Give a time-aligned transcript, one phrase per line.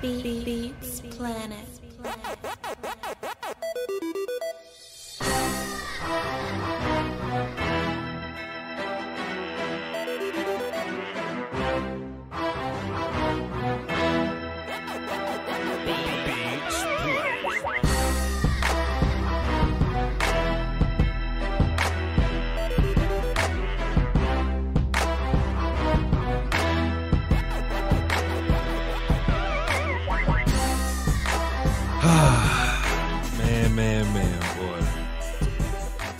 [0.00, 1.66] Beats Planet.
[2.02, 2.14] man,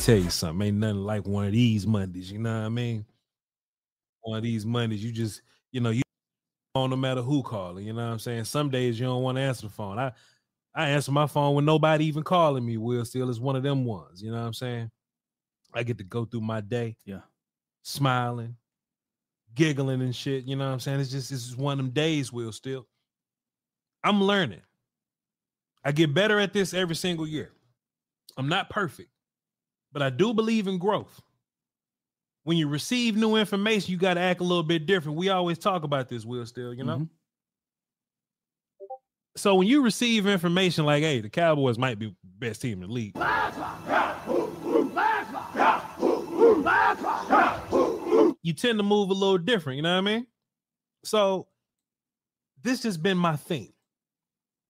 [0.08, 2.32] tell you something, ain't nothing like one of these Mondays.
[2.32, 3.04] You know what I mean?
[4.22, 6.00] One of these Mondays, you just, you know, you
[6.74, 7.86] on no matter who calling.
[7.86, 8.44] You know what I'm saying?
[8.44, 9.98] Some days you don't want to answer the phone.
[9.98, 10.12] I,
[10.74, 12.78] I answer my phone when nobody even calling me.
[12.78, 14.22] Will still is one of them ones.
[14.22, 14.90] You know what I'm saying?
[15.74, 17.20] I get to go through my day, Yeah.
[17.82, 18.56] smiling,
[19.54, 20.44] giggling and shit.
[20.44, 21.00] You know what I'm saying?
[21.00, 22.32] It's just it's just one of them days.
[22.32, 22.86] Will still.
[24.02, 24.62] I'm learning.
[25.84, 27.52] I get better at this every single year.
[28.38, 29.10] I'm not perfect,
[29.92, 31.20] but I do believe in growth.
[32.44, 35.18] When you receive new information, you got to act a little bit different.
[35.18, 36.98] We always talk about this, Will, still, you know?
[36.98, 37.08] Mhm.
[39.36, 42.92] So when you receive information like, hey, the Cowboys might be best team in the
[42.92, 43.14] league.
[48.42, 50.26] You tend to move a little different, you know what I mean?
[51.04, 51.48] So
[52.62, 53.72] this has been my thing.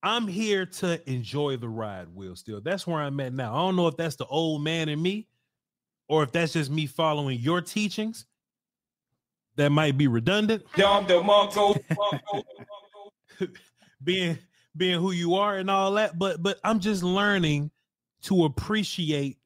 [0.01, 2.35] I'm here to enjoy the ride, Will.
[2.35, 3.53] Still, that's where I'm at now.
[3.53, 5.27] I don't know if that's the old man in me,
[6.07, 8.25] or if that's just me following your teachings.
[9.55, 10.63] That might be redundant.
[14.03, 14.37] being
[14.77, 17.71] being who you are and all that, but but I'm just learning
[18.23, 19.37] to appreciate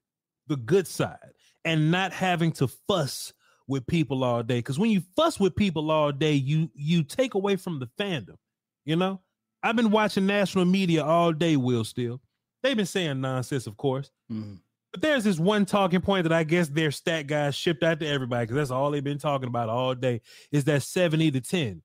[0.47, 1.17] the good side
[1.65, 3.33] and not having to fuss
[3.67, 4.59] with people all day.
[4.59, 8.37] Because when you fuss with people all day, you you take away from the fandom.
[8.85, 9.21] You know,
[9.63, 11.55] I've been watching national media all day.
[11.55, 12.21] Will still,
[12.61, 14.11] they've been saying nonsense, of course.
[14.31, 14.59] Mhm.
[14.91, 18.07] But there's this one talking point that I guess their stat guys shipped out to
[18.07, 20.21] everybody because that's all they've been talking about all day
[20.51, 21.81] is that 70 to 10.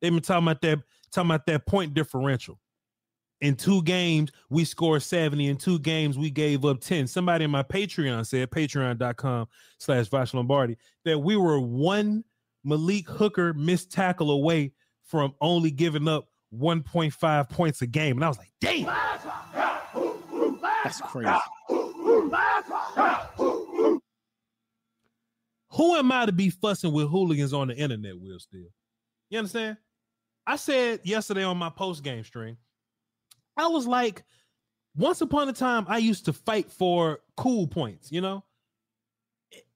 [0.00, 2.60] They've been talking about that, talking about that point differential.
[3.40, 5.48] In two games, we scored 70.
[5.48, 7.08] In two games, we gave up 10.
[7.08, 12.22] Somebody in my Patreon said, patreon.com slash Voch Lombardi, that we were one
[12.62, 14.72] Malik Hooker missed tackle away
[15.02, 18.16] from only giving up 1.5 points a game.
[18.16, 18.86] And I was like, damn.
[20.84, 21.30] That's crazy.
[25.70, 28.68] Who am I to be fussing with hooligans on the internet, Will Still?
[29.30, 29.78] You understand?
[30.46, 32.58] I said yesterday on my post game stream,
[33.56, 34.24] I was like,
[34.96, 38.44] once upon a time, I used to fight for cool points, you know?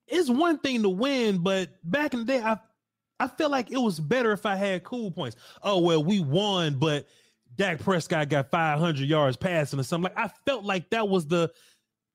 [0.06, 2.58] It's one thing to win, but back in the day, I
[3.19, 5.37] I feel like it was better if I had cool points.
[5.63, 7.07] Oh well, we won, but
[7.57, 10.13] Dak Prescott got 500 yards passing or something.
[10.15, 11.51] Like I felt like that was the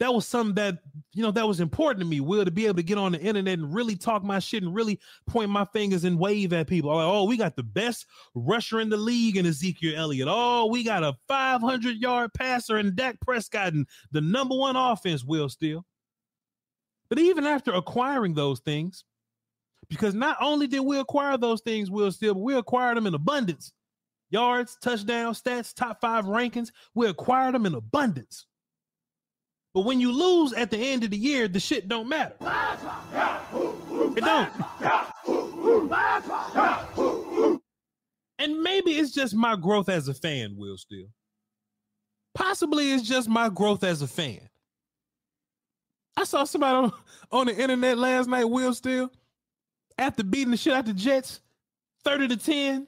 [0.01, 0.79] that was something that
[1.13, 3.21] you know that was important to me will to be able to get on the
[3.21, 6.93] internet and really talk my shit and really point my fingers and wave at people
[6.93, 10.83] like, oh we got the best rusher in the league in ezekiel elliott oh we
[10.83, 15.85] got a 500 yard passer in dak prescott and the number one offense will still
[17.07, 19.03] but even after acquiring those things
[19.91, 23.13] because not only did we acquire those things will still but we acquired them in
[23.13, 23.73] abundance
[24.31, 28.47] yards touchdowns stats top five rankings we acquired them in abundance
[29.73, 32.35] but when you lose at the end of the year, the shit don't matter.
[34.17, 34.51] It don't.
[38.37, 41.07] And maybe it's just my growth as a fan, Will Still.
[42.33, 44.41] Possibly it's just my growth as a fan.
[46.17, 46.91] I saw somebody on,
[47.31, 49.09] on the internet last night, Will Still,
[49.97, 51.41] after beating the shit out the Jets,
[52.03, 52.87] 30 to 10.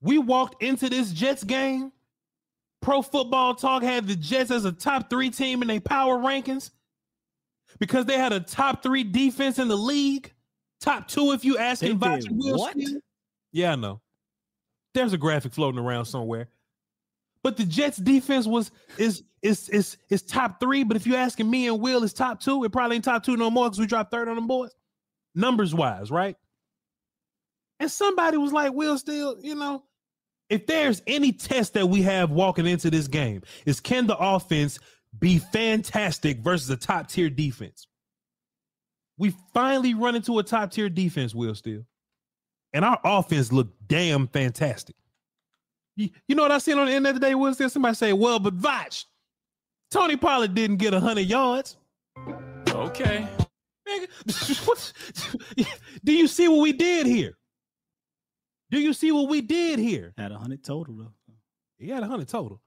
[0.00, 1.92] We walked into this Jets game
[2.80, 6.70] Pro Football Talk had the Jets as a top three team in their power rankings
[7.78, 10.32] because they had a top three defense in the league.
[10.80, 11.98] Top two, if you ask him.
[11.98, 12.76] What?
[13.52, 14.00] Yeah, I know.
[14.94, 16.48] There's a graphic floating around somewhere.
[17.42, 20.84] But the Jets defense was is is is is top three.
[20.84, 22.62] But if you're asking me and Will, is top two.
[22.64, 24.70] It probably ain't top two no more because we dropped third on them boys,
[25.38, 26.36] numbers wise, right?
[27.80, 29.84] And somebody was like, Will, still, you know,
[30.50, 34.78] if there's any test that we have walking into this game, is can the offense
[35.18, 37.86] be fantastic versus a top tier defense?
[39.18, 41.84] We finally run into a top tier defense, Will Still.
[42.72, 44.96] And our offense looked damn fantastic.
[45.96, 47.68] You, you know what I seen on the end of the day, Will Still?
[47.68, 49.04] Somebody say, well, but Voch,
[49.90, 51.76] Tony Pollard didn't get 100 yards.
[52.70, 53.26] Okay.
[56.04, 57.36] Do you see what we did here?
[58.70, 60.12] Do you see what we did here?
[60.16, 61.12] Had a hundred total though.
[61.78, 62.60] He had a hundred total.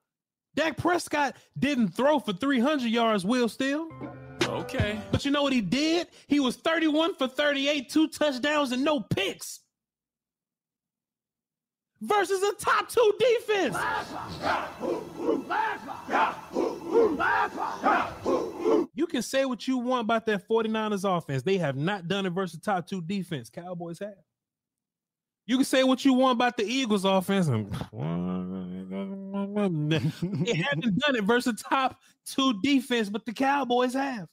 [0.54, 3.88] Dak Prescott didn't throw for 300 yards, Will Still.
[4.42, 5.00] Okay.
[5.10, 6.08] But you know what he did?
[6.26, 9.60] He was 31 for 38, two touchdowns and no picks.
[12.02, 13.76] Versus a top two defense.
[18.92, 21.44] You can say what you want about that 49ers offense.
[21.44, 23.50] They have not done it versus top two defense.
[23.50, 24.16] Cowboys have.
[25.46, 27.46] You can say what you want about the Eagles offense.
[27.46, 27.70] they haven't
[30.98, 34.26] done it versus top two defense, but the Cowboys have.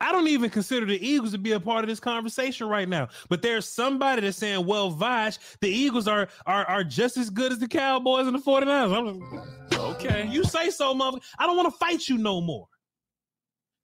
[0.00, 3.08] I don't even consider the Eagles to be a part of this conversation right now.
[3.30, 7.52] But there's somebody that's saying, well, Voch, the Eagles are are are just as good
[7.52, 8.94] as the Cowboys and the 49ers.
[8.94, 10.28] I'm, okay.
[10.30, 11.18] You say so, mother.
[11.38, 12.68] I don't want to fight you no more.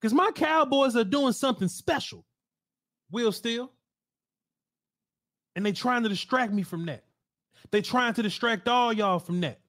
[0.00, 2.26] Because my Cowboys are doing something special.
[3.10, 3.72] Will still.
[5.56, 7.04] And they trying to distract me from that.
[7.70, 9.60] They trying to distract all y'all from that.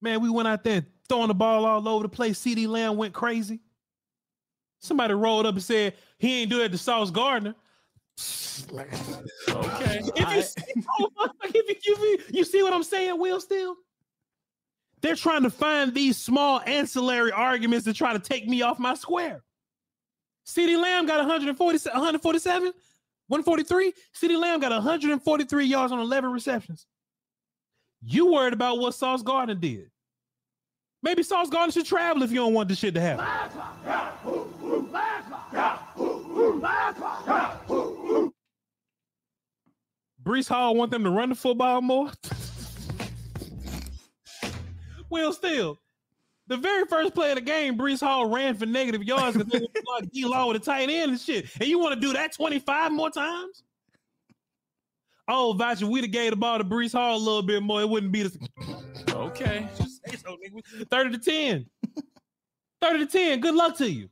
[0.00, 2.40] Man, we went out there throwing the ball all over the place.
[2.40, 3.60] CeeDee Lamb went crazy.
[4.82, 7.54] Somebody rolled up and said he ain't do that to Sauce Gardner.
[9.48, 10.00] okay.
[10.14, 13.76] If you, see, oh, if you, you, you see what I'm saying, Will Still?
[15.00, 18.94] They're trying to find these small ancillary arguments to try to take me off my
[18.94, 19.42] square.
[20.46, 22.72] CeeDee Lamb got 140, 147.
[23.28, 23.92] 143.
[24.14, 26.86] CeeDee Lamb got 143 yards on 11 receptions.
[28.04, 29.90] You worried about what Sauce Gardner did.
[31.02, 33.24] Maybe Sauce Gardner should travel if you don't want this shit to happen.
[40.22, 42.10] Breece Hall want them to run the football more.
[45.10, 45.78] well, still,
[46.46, 49.58] the very first play of the game, Breece Hall ran for negative yards because they
[49.58, 51.46] were block D Law with a tight end and shit.
[51.60, 53.62] And you want to do that 25 more times?
[55.28, 57.80] Oh, Vacha, we'd have gave the ball to Breece Hall a little bit more.
[57.80, 58.38] It wouldn't be the
[59.10, 59.68] okay.
[60.18, 60.36] So,
[60.90, 61.66] 30 to 10.
[62.82, 63.40] 30 to 10.
[63.40, 64.10] Good luck to you.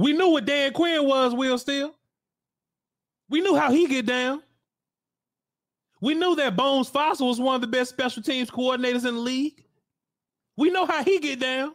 [0.00, 1.94] We knew what Dan Quinn was, Will Still.
[3.28, 4.42] We knew how he get down.
[6.00, 9.20] We knew that Bones Fassel was one of the best special teams coordinators in the
[9.20, 9.62] league.
[10.56, 11.74] We know how he get down.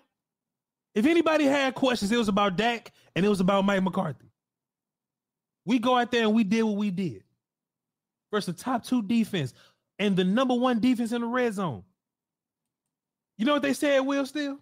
[0.95, 4.31] If anybody had questions, it was about Dak and it was about Mike McCarthy.
[5.63, 7.23] We go out there and we did what we did.
[8.31, 9.53] Versus the top two defense
[9.99, 11.83] and the number one defense in the red zone.
[13.37, 14.57] You know what they said, Will Still?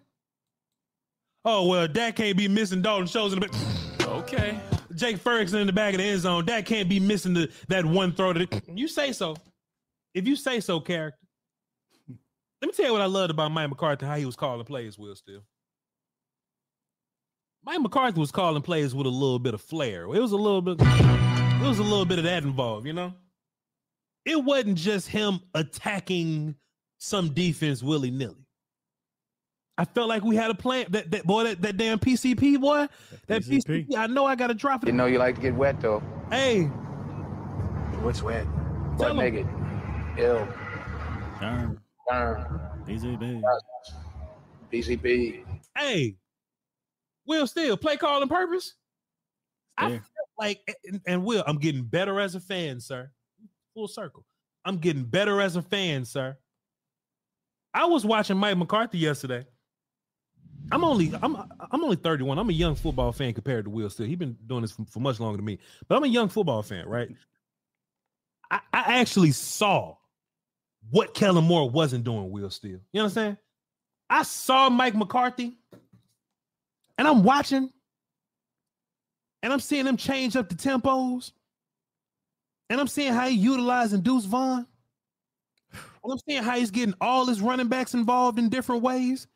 [1.44, 4.08] Oh, well, Dak can't be missing Dalton Schultz in the back.
[4.08, 4.58] Okay.
[4.94, 6.46] Jake Ferguson in the back of the end zone.
[6.46, 8.32] Dak can't be missing the, that one throw.
[8.32, 9.36] To you say so.
[10.14, 11.18] If you say so, character.
[12.62, 14.98] Let me tell you what I loved about Mike McCarthy, how he was calling plays,
[14.98, 15.42] Will Still.
[17.64, 20.04] Mike McCarthy was calling plays with a little bit of flair.
[20.04, 23.12] It was a little bit, it was a little bit of that involved, you know.
[24.24, 26.54] It wasn't just him attacking
[26.98, 28.43] some defense willy nilly.
[29.76, 30.86] I felt like we had a plan.
[30.90, 32.86] That, that boy, that, that damn PCP boy,
[33.26, 33.88] that PCP.
[33.88, 33.96] PCP.
[33.96, 34.86] I know I got to drop it.
[34.88, 36.02] You know you like to get wet though.
[36.30, 36.64] Hey,
[38.02, 38.44] What's wet?
[38.98, 39.34] Tell What 'em.
[39.34, 40.18] nigga?
[40.18, 40.46] Ill.
[41.40, 41.80] Darn.
[42.08, 42.60] Darn.
[42.86, 43.42] PCP.
[44.72, 45.44] PCP.
[45.76, 46.16] hey,
[47.26, 48.74] Will Still play calling purpose.
[49.78, 49.98] I There.
[49.98, 53.10] felt like, and, and Will, I'm getting better as a fan, sir.
[53.74, 54.24] Full circle.
[54.64, 56.36] I'm getting better as a fan, sir.
[57.72, 59.46] I was watching Mike McCarthy yesterday.
[60.72, 61.36] I'm only I'm
[61.70, 62.38] I'm only 31.
[62.38, 64.06] I'm a young football fan compared to Will Still.
[64.06, 66.62] He's been doing this for, for much longer than me, but I'm a young football
[66.62, 67.08] fan, right?
[68.50, 69.96] I, I actually saw
[70.90, 72.30] what Kellen Moore wasn't doing.
[72.30, 73.36] Will Still, you understand?
[74.08, 75.56] I saw Mike McCarthy,
[76.98, 77.70] and I'm watching,
[79.42, 81.32] and I'm seeing him change up the tempos,
[82.70, 84.66] and I'm seeing how he utilizing Deuce Vaughn.
[86.02, 89.26] And I'm seeing how he's getting all his running backs involved in different ways.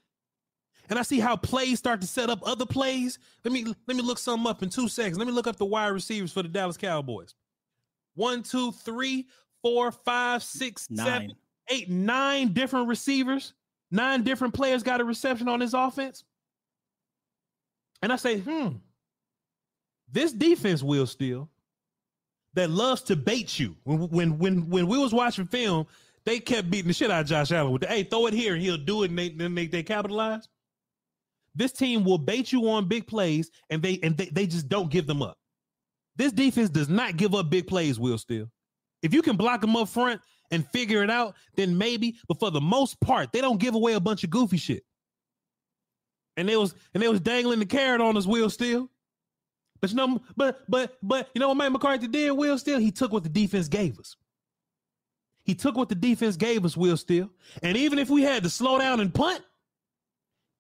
[0.90, 3.18] And I see how plays start to set up other plays.
[3.44, 5.18] Let me let me look some up in two seconds.
[5.18, 7.34] Let me look up the wide receivers for the Dallas Cowboys.
[8.14, 9.26] One, two, three,
[9.62, 11.36] four, five, six, seven, Nine.
[11.68, 13.52] eight, nine different receivers.
[13.90, 16.24] Nine different players got a reception on this offense.
[18.02, 18.68] And I say, hmm,
[20.10, 21.48] this defense will still
[22.54, 23.76] that loves to bait you.
[23.84, 25.86] When when when when we was watching film,
[26.24, 28.54] they kept beating the shit out of Josh Allen with the hey, throw it here
[28.54, 30.48] and he'll do it, and they then they, they capitalize.
[31.58, 34.90] This team will bait you on big plays, and they and they, they just don't
[34.90, 35.36] give them up.
[36.16, 38.46] This defense does not give up big plays, Will still.
[39.02, 40.20] If you can block them up front
[40.52, 42.16] and figure it out, then maybe.
[42.28, 44.84] But for the most part, they don't give away a bunch of goofy shit.
[46.36, 48.88] And they was and they was dangling the carrot on us, Will still.
[49.80, 52.78] But you know, but but but you know what Mike McCarthy did, Will still?
[52.78, 54.16] He took what the defense gave us.
[55.42, 57.30] He took what the defense gave us, Will still.
[57.64, 59.42] And even if we had to slow down and punt,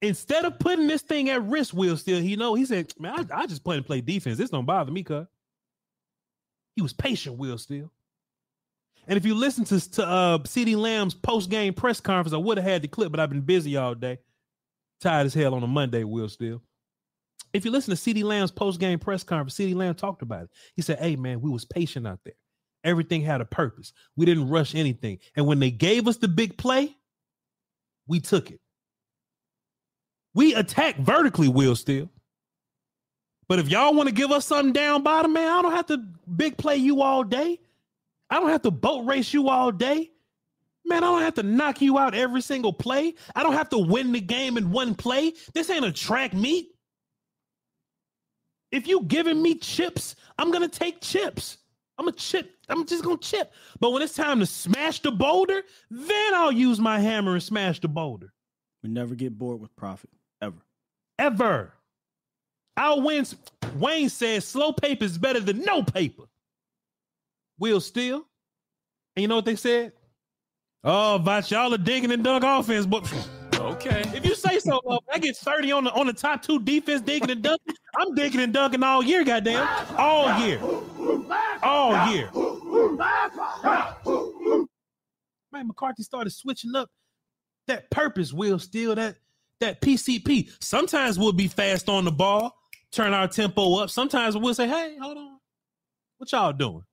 [0.02, 3.42] instead of putting this thing at risk, Will still, he know he said, Man, I,
[3.42, 4.38] I just play and play defense.
[4.38, 5.26] This don't bother me, cuz.
[6.76, 7.90] He was patient, Will still.
[9.08, 12.66] And if you listen to, to uh CeeDee Lamb's post-game press conference, I would have
[12.66, 14.18] had the clip, but I've been busy all day.
[15.00, 16.62] Tired as hell on a Monday, Will still.
[17.52, 20.50] If you listen to CeeDee Lamb's post-game press conference, CeeDee Lamb talked about it.
[20.74, 22.34] He said, Hey man, we was patient out there.
[22.84, 23.92] Everything had a purpose.
[24.16, 25.18] We didn't rush anything.
[25.34, 26.96] And when they gave us the big play,
[28.06, 28.60] we took it.
[30.38, 32.08] We attack vertically, Will still.
[33.48, 35.98] But if y'all want to give us something down bottom, man, I don't have to
[36.36, 37.58] big play you all day.
[38.30, 40.12] I don't have to boat race you all day.
[40.84, 43.14] Man, I don't have to knock you out every single play.
[43.34, 45.32] I don't have to win the game in one play.
[45.54, 46.68] This ain't a track meet.
[48.70, 51.58] If you giving me chips, I'm gonna take chips.
[51.98, 52.48] I'm a chip.
[52.68, 53.52] I'm just gonna chip.
[53.80, 57.80] But when it's time to smash the boulder, then I'll use my hammer and smash
[57.80, 58.32] the boulder.
[58.84, 60.10] We never get bored with profit
[60.42, 60.56] ever.
[61.18, 61.72] Ever.
[62.76, 63.26] I'll win.
[63.76, 66.24] Wayne says slow paper is better than no paper.
[67.58, 68.24] Will still.
[69.16, 69.92] And you know what they said?
[70.84, 73.12] Oh, Voch, y'all are digging and dunk offense, but
[73.54, 74.02] Okay.
[74.14, 77.00] if you say so, uh, I get 30 on the on the top two defense
[77.00, 77.74] digging and dunking.
[77.98, 79.66] I'm digging and dunking all year, goddamn.
[79.98, 80.60] All year.
[81.64, 82.30] All year.
[85.50, 86.88] Mike McCarthy started switching up
[87.66, 89.16] that purpose, Will still that
[89.60, 90.50] that PCP.
[90.60, 92.56] Sometimes we'll be fast on the ball,
[92.92, 93.90] turn our tempo up.
[93.90, 95.38] Sometimes we'll say, hey, hold on.
[96.18, 96.84] What y'all doing?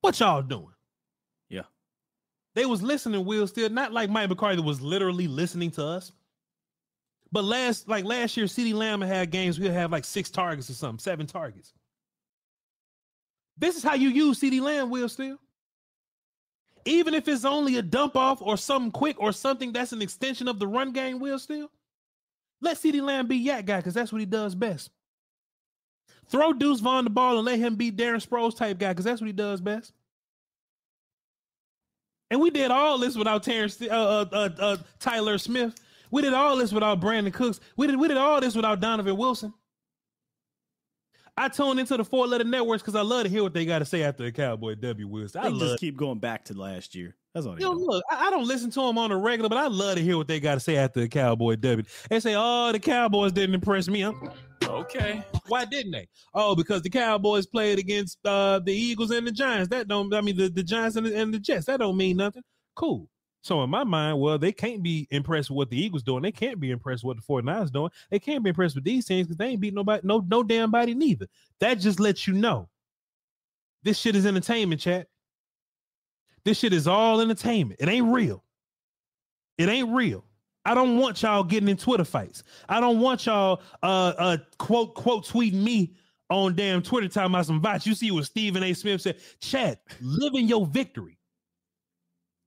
[0.00, 0.72] What y'all doing?
[1.48, 1.62] Yeah.
[2.54, 6.12] They was listening, Will still, not like Mike McCarthy was literally listening to us.
[7.32, 10.74] But last, like last year, CeeDee Lamb had games, we'll have like six targets or
[10.74, 11.72] something, seven targets.
[13.56, 15.38] This is how you use CeeDee Lamb, Will still.
[16.84, 20.48] Even if it's only a dump off or something quick or something that's an extension
[20.48, 21.70] of the run game, Will still.
[22.60, 24.90] Let CeeDee Lamb be YAC guy, because that's what he does best.
[26.28, 29.20] Throw Deuce Vaughn the ball and let him be Darren Sproles type guy, because that's
[29.20, 29.92] what he does best.
[32.30, 35.74] And we did all this without Terrence, uh, uh, uh, uh, Tyler Smith.
[36.12, 37.60] We did all this without Brandin Cooks.
[37.76, 39.52] We did we did all this without Donovan Wilson.
[41.36, 43.80] I tune into the four letter networks because I love to hear what they got
[43.80, 45.08] to say after a Cowboy W.
[45.08, 45.40] Wilson.
[45.40, 47.16] I They just keep going back to last year.
[47.34, 47.86] That's all they Yo, do.
[47.86, 50.16] look, I, I don't listen to them on a regular, but I love to hear
[50.16, 51.84] what they got to say after a Cowboy W.
[52.08, 54.30] They say, "Oh, the Cowboys didn't impress me." I'm-
[54.68, 55.22] Okay.
[55.48, 56.06] Why didn't they?
[56.34, 59.68] Oh, because the Cowboys played against uh, the Eagles and the Giants.
[59.70, 60.12] That don't.
[60.14, 61.64] I mean, the, the Giants and the, and the Jets.
[61.66, 62.42] That don't mean nothing.
[62.76, 63.08] Cool.
[63.42, 66.22] So in my mind, well, they can't be impressed with what the Eagles doing.
[66.22, 67.90] They can't be impressed with what the 49ers doing.
[68.10, 70.70] They can't be impressed with these teams because they ain't beat nobody, no, no damn
[70.70, 71.26] body neither.
[71.58, 72.68] That just lets you know.
[73.82, 75.06] This shit is entertainment, chat.
[76.44, 77.80] This shit is all entertainment.
[77.80, 78.44] It ain't real.
[79.58, 80.24] It ain't real.
[80.64, 82.42] I don't want y'all getting in Twitter fights.
[82.68, 85.94] I don't want y'all uh uh quote quote tweeting me
[86.28, 87.86] on damn Twitter talking about some bots.
[87.86, 88.74] You see what Stephen A.
[88.74, 89.16] Smith said.
[89.40, 91.18] Chat, live in your victory.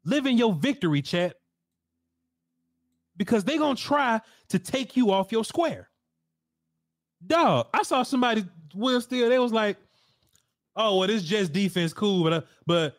[0.06, 1.36] Live in your victory, chat.
[3.16, 4.20] Because they're gonna try
[4.50, 5.90] to take you off your square.
[7.26, 9.78] Dog, I saw somebody Will Still, they was like,
[10.76, 12.98] oh, well, this just defense cool, but uh, but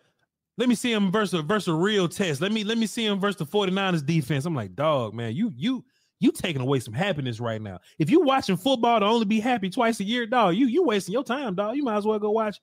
[0.56, 2.40] let me see him versus versus a real test.
[2.40, 4.44] Let me let me see him versus the 49ers defense.
[4.44, 5.84] I'm like, dog, man, you you
[6.20, 7.80] you taking away some happiness right now.
[7.98, 11.12] If you watching football to only be happy twice a year, dog, you you wasting
[11.12, 11.76] your time, dog.
[11.76, 12.60] You might as well go watch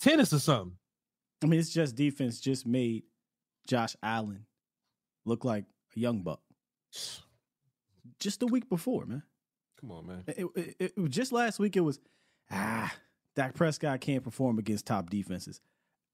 [0.00, 0.76] tennis or something.
[1.42, 3.04] I mean, it's just defense just made
[3.66, 4.46] Josh Allen
[5.24, 5.64] look like
[5.96, 6.40] a young buck.
[8.18, 9.22] Just the week before, man.
[9.80, 10.24] Come on, man.
[10.26, 11.98] It, it, it, it- just last week, it was
[12.50, 12.92] ah,
[13.34, 15.60] Dak Prescott can't perform against top defenses,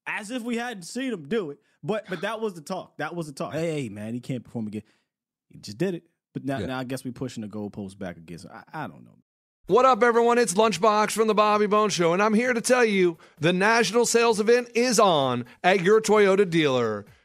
[0.06, 1.58] as if we hadn't seen him do it.
[1.82, 2.96] But but that was the talk.
[2.98, 3.52] That was the talk.
[3.52, 4.82] Hey, man, he can't perform again.
[5.48, 6.04] He just did it.
[6.32, 6.66] But now, Yeah.
[6.66, 9.18] now I guess we're pushing the goalpost back against I, I don't know.
[9.68, 10.38] What up, everyone?
[10.38, 14.06] It's Lunchbox from the Bobby Bone Show, and I'm here to tell you the national
[14.06, 17.06] sales event is on at your Toyota dealer,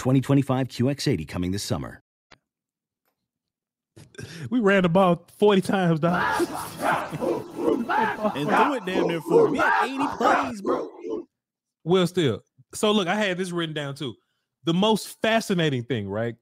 [0.00, 2.02] 2025 QX80 coming this summer.
[4.48, 6.48] We ran the ball 40 times, dog.
[8.34, 9.54] And threw it damn near for him.
[9.54, 10.88] He had 80 plays, bro.
[11.84, 12.40] Well, still.
[12.72, 14.14] So look, I had this written down too.
[14.64, 16.34] The most fascinating thing, right?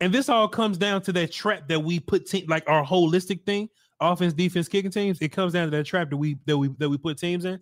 [0.00, 3.46] And this all comes down to that trap that we put te- like our holistic
[3.46, 5.18] thing, offense, defense, kicking teams.
[5.22, 7.58] It comes down to that trap that we that we that we put teams in.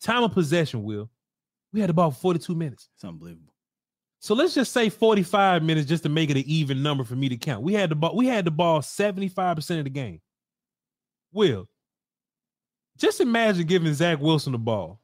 [0.00, 1.10] Time of possession, will.
[1.72, 2.88] We had the ball 42 minutes.
[2.94, 3.53] It's unbelievable.
[4.24, 7.28] So let's just say 45 minutes just to make it an even number for me
[7.28, 7.62] to count.
[7.62, 10.22] We had the ball, we had the ball 75% of the game.
[11.34, 11.68] Will,
[12.96, 14.98] just imagine giving Zach Wilson the ball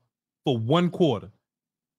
[0.46, 1.30] for one quarter.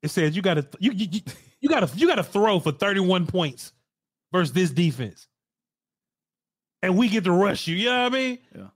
[0.01, 1.21] It says you got to you you, you-
[1.59, 3.71] you got to you got to throw for 31 points
[4.31, 5.27] versus this defense,
[6.81, 7.75] and we get to rush you.
[7.75, 8.39] You know what I mean?
[8.55, 8.67] Yeah.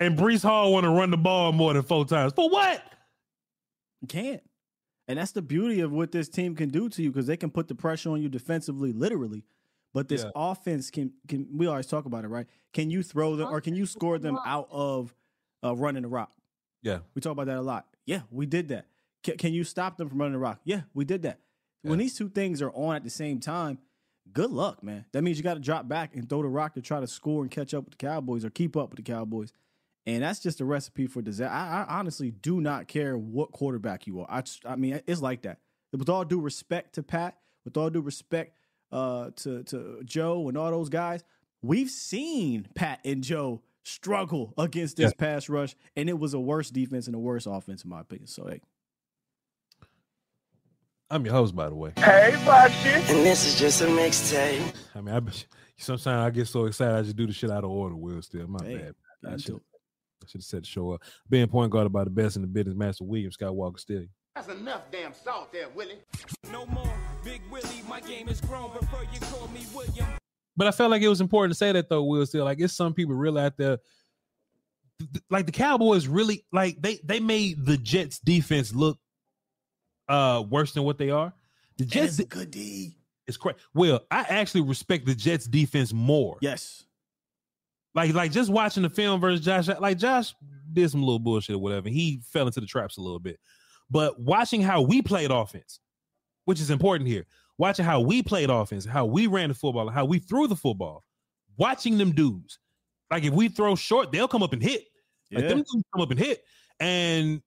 [0.00, 2.82] And Breece Hall want to run the ball more than four times for what?
[4.02, 4.42] You can't.
[5.06, 7.50] And that's the beauty of what this team can do to you because they can
[7.50, 9.44] put the pressure on you defensively, literally.
[9.92, 10.30] But this Yeah.
[10.34, 12.46] offense can can we always talk about it, right?
[12.72, 15.14] Can you throw them or can you score them out of
[15.62, 16.32] uh, running the rock?
[16.82, 17.00] Yeah.
[17.14, 17.86] We talk about that a lot.
[18.06, 18.86] Yeah, we did that.
[19.22, 20.60] Can, can you stop them from running the rock?
[20.64, 21.40] Yeah, we did that.
[21.82, 23.78] When these two things are on at the same time,
[24.32, 25.04] good luck, man.
[25.12, 27.42] That means you got to drop back and throw the rock to try to score
[27.42, 29.52] and catch up with the Cowboys or keep up with the Cowboys.
[30.06, 31.52] And that's just a recipe for disaster.
[31.52, 34.26] I, I honestly do not care what quarterback you are.
[34.30, 35.58] I, I mean, it's like that.
[35.92, 38.58] With all due respect to Pat, with all due respect
[38.92, 41.24] uh, to to Joe and all those guys,
[41.62, 46.70] we've seen Pat and Joe struggle against this pass rush, and it was a worse
[46.70, 48.26] defense and a worse offense, in my opinion.
[48.26, 48.60] So, hey,
[51.10, 51.92] I'm your host, by the way.
[51.96, 52.94] Hey, Bugsy.
[53.10, 54.74] And this is just a mixtape.
[54.94, 55.20] I mean, I
[55.76, 57.94] sometimes I get so excited I just do the shit out of order.
[57.94, 58.94] Will still my Hey, bad.
[59.22, 59.62] get I should it.
[59.62, 59.73] I
[60.28, 61.02] should have said the show up.
[61.28, 64.08] Being point guard by the best in the business, Master William Scott Walker Stilly.
[64.34, 65.98] That's enough damn salt there, Willie.
[66.50, 66.92] No more
[67.24, 68.70] Big Willie, my game is grown.
[68.70, 70.06] Prefer you call me William.
[70.56, 72.74] But I felt like it was important to say that though, Will still like it's
[72.74, 73.78] some people really out there.
[74.98, 78.98] th- th- Like the Cowboys really like they they made the Jets defense look
[80.08, 81.32] uh worse than what they are.
[81.78, 82.96] The Jets it's a good D.
[83.26, 83.58] It's crazy.
[83.72, 86.36] Well, I actually respect the Jets defense more.
[86.40, 86.84] Yes.
[87.94, 89.68] Like like just watching the film versus Josh.
[89.68, 90.34] Like Josh
[90.72, 91.88] did some little bullshit or whatever.
[91.88, 93.38] He fell into the traps a little bit.
[93.90, 95.80] But watching how we played offense,
[96.44, 97.26] which is important here.
[97.56, 101.04] Watching how we played offense, how we ran the football, how we threw the football.
[101.56, 102.58] Watching them dudes.
[103.10, 104.86] Like if we throw short, they'll come up and hit.
[105.30, 105.48] Like Yeah.
[105.50, 106.42] them dudes come up and hit.
[106.80, 107.42] And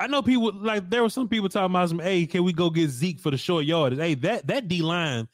[0.00, 2.70] I know people like there were some people talking about some, hey, can we go
[2.70, 3.98] get Zeke for the short yardage?
[3.98, 5.28] Hey, that that D line,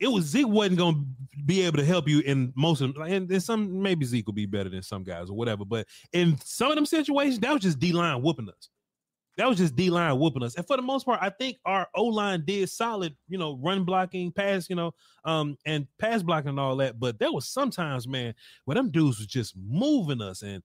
[0.00, 1.04] it was Zeke wasn't gonna
[1.44, 3.02] be able to help you in most of them.
[3.02, 5.64] And, and some maybe Zeke will be better than some guys or whatever.
[5.64, 8.68] But in some of them situations, that was just D line whooping us.
[9.36, 10.54] That was just D line whooping us.
[10.54, 13.84] And for the most part, I think our O line did solid, you know, run
[13.84, 14.92] blocking, pass, you know,
[15.24, 16.98] um, and pass blocking and all that.
[16.98, 20.40] But there was sometimes, man, where them dudes was just moving us.
[20.42, 20.62] And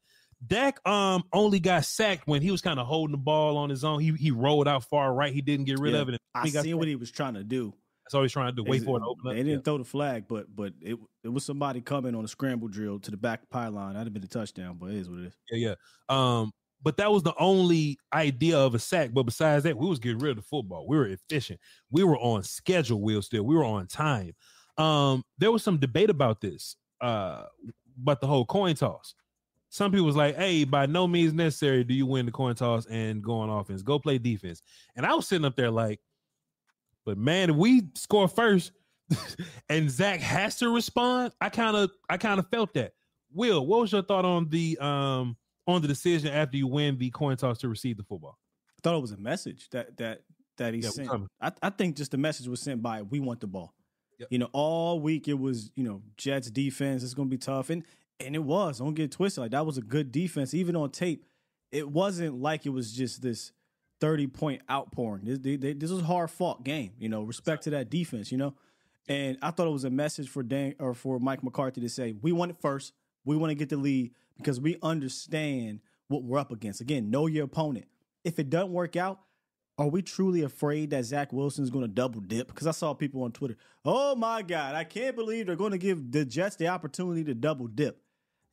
[0.48, 3.84] Dak um only got sacked when he was kind of holding the ball on his
[3.84, 4.00] own.
[4.00, 5.34] He he rolled out far right.
[5.34, 6.00] He didn't get rid Yeah.
[6.00, 6.20] of it.
[6.34, 6.80] I He got seen sacked.
[6.80, 7.74] what he was trying to do.
[8.12, 8.70] That's all he's trying to do.
[8.70, 9.36] Wait Is- for it to open up.
[9.36, 12.68] They didn't throw the flag, but but it it was somebody coming on a scramble
[12.68, 13.94] drill to the back pylon.
[13.94, 15.38] That'd have been a touchdown, but it is what it is.
[15.50, 15.76] Yeah, yeah.
[16.10, 16.52] Um,
[16.84, 19.12] but that was the only idea of a sack.
[19.14, 20.88] But besides that, we was getting rid of the football.
[20.90, 21.62] We were efficient.
[21.90, 23.02] We were on schedule.
[23.02, 23.44] Will still.
[23.44, 24.34] We were on time.
[24.78, 26.76] Um, there was some debate about this.
[27.00, 27.46] Uh,
[28.02, 29.16] about the whole coin toss.
[29.70, 32.86] Some people was like, "Hey, by no means necessary do you win the coin toss
[32.88, 33.84] and go on offense.
[33.84, 34.62] Go play defense."
[34.98, 36.02] And I was sitting up there like,
[37.06, 38.72] "But man, if we score first,
[39.70, 42.94] and Zach has to respond, I kind of, I kind of felt that."
[43.34, 45.38] Will, what was your thought on the um
[45.68, 48.38] on the decision after you win the coin toss to receive the football?
[48.78, 50.22] I thought it was a message that that
[50.58, 51.10] that he Yeah, sent.
[51.40, 53.74] I, I think just the message was sent by we want the ball.
[54.30, 57.04] You know, all week it was you know Jets defense.
[57.04, 57.84] It's going to be tough, and
[58.20, 58.80] and it was.
[58.80, 59.42] Don't get twisted.
[59.42, 61.26] Like that was a good defense, even on tape.
[61.72, 63.52] It wasn't like it was just this
[64.02, 65.24] thirty point outpouring.
[65.24, 66.92] This they, this was a hard fought game.
[67.00, 68.32] You know, respect to that defense.
[68.32, 68.56] You know,
[69.08, 72.14] and I thought it was a message for Dan or for Mike McCarthy to say
[72.22, 72.94] we want it first.
[73.24, 76.82] We want to get the lead because we understand what we're up against.
[76.82, 77.86] Again, know your opponent.
[78.24, 79.22] If it doesn't work out,
[79.78, 82.48] are we truly afraid that Zach Wilson's going to double dip?
[82.48, 85.78] Because I saw people on Twitter, oh my God, I can't believe they're going to
[85.78, 88.02] give the Jets the opportunity to double dip.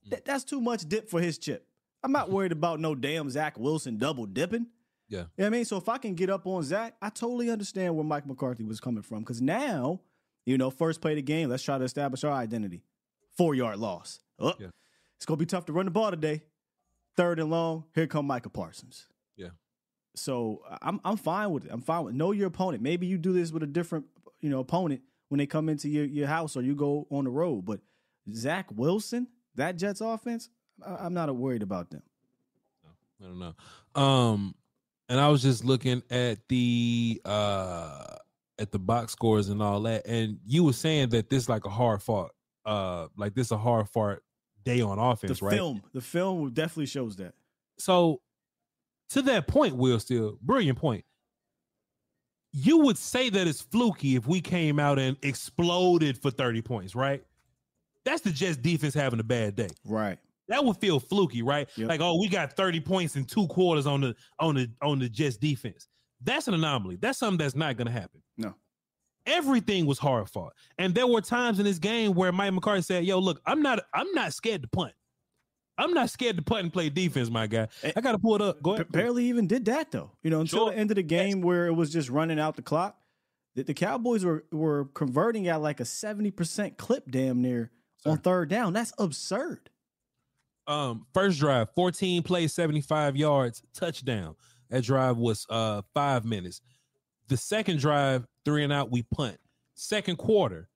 [0.09, 1.67] Th- that's too much dip for his chip.
[2.03, 4.69] I'm not worried about no damn Zach Wilson double dipping.
[5.09, 5.19] Yeah.
[5.19, 5.65] You know what I mean?
[5.65, 8.81] So if I can get up on Zach, I totally understand where Mike McCarthy was
[8.81, 9.21] coming from.
[9.21, 10.01] Because now,
[10.45, 12.83] you know, first play the game, let's try to establish our identity.
[13.37, 14.21] Four yard loss.
[14.39, 14.69] Oh, yeah.
[15.17, 16.43] It's going to be tough to run the ball today.
[17.17, 19.07] Third and long, here come Micah Parsons.
[19.37, 19.49] Yeah.
[20.15, 21.73] So I'm I'm fine with it.
[21.73, 22.17] I'm fine with it.
[22.17, 22.83] know your opponent.
[22.83, 24.07] Maybe you do this with a different
[24.41, 27.31] you know opponent when they come into your, your house or you go on the
[27.31, 27.65] road.
[27.65, 27.81] But
[28.33, 30.49] Zach Wilson, that Jets offense,
[30.85, 32.03] I, I'm not worried about them.
[33.21, 34.01] I don't know.
[34.01, 34.55] Um,
[35.09, 38.17] and I was just looking at the uh
[38.59, 41.71] at the box scores and all that, and you were saying that this like a
[41.71, 42.33] hard fought,
[42.67, 44.19] uh, like this a hard fought
[44.65, 45.51] day on offense, right?
[45.51, 45.57] the right?
[45.57, 47.35] film, the film definitely shows that.
[47.79, 48.21] So
[49.11, 51.05] to that point, Will still brilliant point.
[52.53, 56.95] You would say that it's fluky if we came out and exploded for 30 points,
[56.95, 57.23] right?
[58.05, 59.69] That's the Jets defense having a bad day.
[59.85, 60.19] Right.
[60.49, 61.69] That would feel fluky, right?
[61.77, 65.09] Like, oh, we got 30 points in two quarters on the on the on the
[65.09, 65.89] Jets defense.
[66.23, 66.97] That's an anomaly.
[66.97, 68.23] That's something that's not gonna happen.
[68.37, 68.55] No.
[69.27, 70.55] Everything was hard fought.
[70.79, 73.81] And there were times in this game where Mike McCarthy said, Yo, look, I'm not
[73.93, 74.95] I'm not scared to punt.
[75.77, 77.69] I'm not scared to punt and play defense, my guy.
[77.95, 78.63] I gotta pull it up.
[78.63, 78.91] Go ahead.
[78.91, 80.13] barely even did that though.
[80.23, 80.71] You know, until Sure.
[80.73, 82.97] the end of the game where it was just running out the clock.
[83.55, 87.71] The, the Cowboys were were converting at like a seventy percent clip, damn near
[88.07, 88.73] on third down.
[88.73, 89.71] That's absurd.
[90.69, 94.37] Um first drive 14 plays 75 yards touchdown.
[94.71, 96.61] That drive was uh five minutes.
[97.29, 99.39] The second drive three and out we punt.
[99.75, 100.69] Second quarter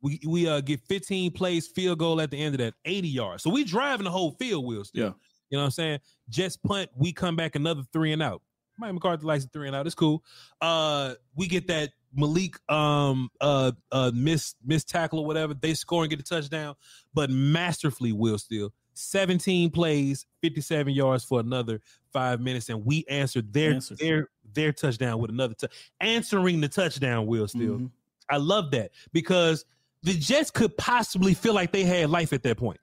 [0.00, 3.42] we we uh get 15 plays field goal at the end of that 80 yards.
[3.42, 5.04] So we driving the whole field wheel still.
[5.04, 5.12] Yeah.
[5.50, 5.98] you know what i'm saying?
[6.28, 8.42] Just punt we come back another three and out.
[8.78, 10.22] Mike mccarthy likes the three and out it's cool.
[10.60, 16.02] Uh we get that malik um uh uh miss miss tackle or whatever they score
[16.02, 16.74] and get a touchdown
[17.14, 21.80] but masterfully will still 17 plays 57 yards for another
[22.12, 27.26] five minutes and we answered their their their touchdown with another touch answering the touchdown
[27.26, 27.78] will still.
[27.78, 27.90] Mhm.
[28.28, 29.64] i love that because
[30.02, 32.80] the jets could possibly feel like they had life at that point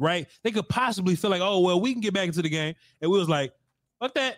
[0.00, 0.28] right?
[0.44, 2.74] They could possibly feel like oh well we can get back into the game.
[3.00, 3.52] And we was like
[4.00, 4.36] fuck that.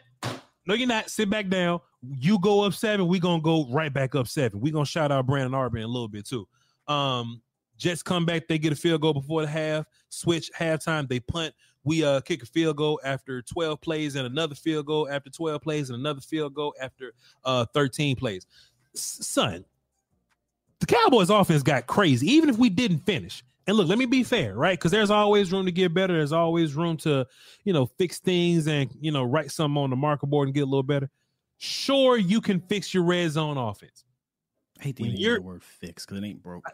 [0.66, 1.10] No you're not.
[1.10, 1.80] Sit back down.
[2.02, 4.58] You go up seven we gonna go right back up seven.
[4.60, 6.48] We gonna shout out brandon aubrey in a little bit too.
[6.88, 7.42] Um
[7.80, 11.54] Jets come back, they get a field goal before the half, switch halftime, they punt.
[11.82, 15.62] We uh kick a field goal after 12 plays and another field goal after 12
[15.62, 18.46] plays and another field goal after uh 13 plays.
[18.94, 19.64] S- son,
[20.80, 23.42] the Cowboys offense got crazy, even if we didn't finish.
[23.66, 24.78] And look, let me be fair, right?
[24.78, 26.12] Because there's always room to get better.
[26.14, 27.26] There's always room to,
[27.64, 30.62] you know, fix things and you know, write something on the marker board and get
[30.62, 31.08] a little better.
[31.56, 34.04] Sure, you can fix your red zone offense.
[34.78, 36.66] I hate to use the word fix because it ain't broke.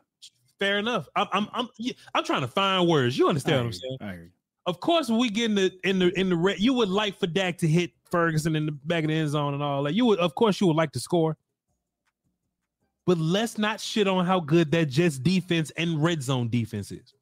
[0.59, 1.09] Fair enough.
[1.17, 3.19] I'm I'm I'm, yeah, I'm trying to find words.
[3.19, 3.99] You understand what I'm saying?
[4.01, 4.31] I you.
[4.67, 7.19] Of course, when we get in the in the in the red, you would like
[7.19, 9.95] for Dak to hit Ferguson in the back of the end zone and all that.
[9.95, 11.37] You would, of course, you would like to score.
[13.07, 17.15] But let's not shit on how good that Jets defense and red zone defense is,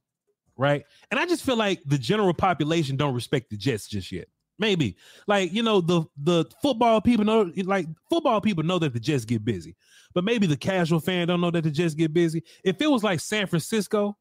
[0.57, 0.87] right?
[1.11, 4.29] And I just feel like the general population don't respect the Jets just yet.
[4.59, 9.01] Maybe like you know the the football people know like football people know that the
[9.01, 9.75] Jets get busy,
[10.15, 12.43] but maybe the casual fan don't know that the Jets get busy.
[12.63, 14.17] If it was like San Francisco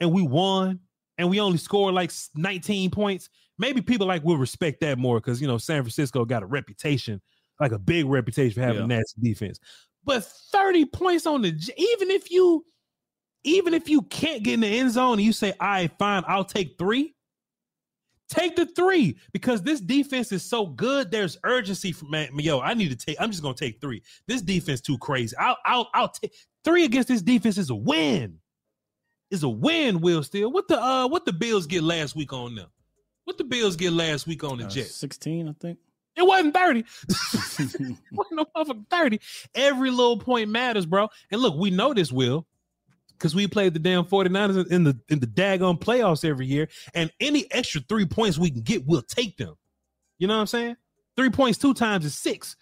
[0.00, 0.80] and we won
[1.18, 5.40] and we only scored like 19 points, maybe people like will respect that more because
[5.40, 7.22] you know San Francisco got a reputation,
[7.60, 8.84] like a big reputation for having Yeah.
[8.84, 9.60] a nasty defense.
[10.04, 12.64] But 30 points on the even if you
[13.44, 16.24] even if you can't get in the end zone and you say, all right, fine,
[16.26, 17.14] I'll take three.
[18.28, 21.10] Take the three because this defense is so good.
[21.12, 22.28] There's urgency from man.
[22.38, 23.16] Yo, I need to take.
[23.20, 24.02] I'm just gonna take three.
[24.26, 25.36] This defense too crazy.
[25.36, 26.32] I'll I'll I'll take
[26.64, 28.38] three against this defense is a win.
[29.30, 30.00] Is a win.
[30.00, 32.68] Will still what the uh what the Bills get last week on them?
[33.24, 34.94] What the Bills get last week on the Uh, Jets?
[34.96, 35.78] 16, I think.
[36.16, 36.80] It wasn't 30.
[37.10, 39.20] it wasn't no motherfucking 30.
[39.54, 41.08] Every little point matters, bro.
[41.30, 42.46] And look, we know this, Will,
[43.18, 46.68] because we played the damn 49ers in the in the daggone playoffs every year.
[46.94, 49.54] And any extra three points we can get, we'll take them.
[50.18, 50.76] You know what I'm saying?
[51.16, 52.56] Three points two times is six.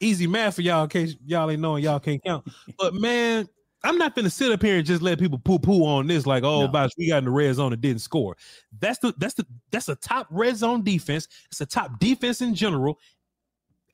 [0.00, 2.46] Easy math for y'all in case y'all ain't knowing y'all can't count.
[2.78, 3.48] But man,
[3.82, 6.62] I'm not gonna sit up here and just let people poo-poo on this, like, oh,
[6.62, 6.68] No.
[6.68, 8.36] Bosh, we got in the red zone and didn't score.
[8.80, 11.28] That's the that's the that's a top red zone defense.
[11.50, 12.98] It's a top defense in general.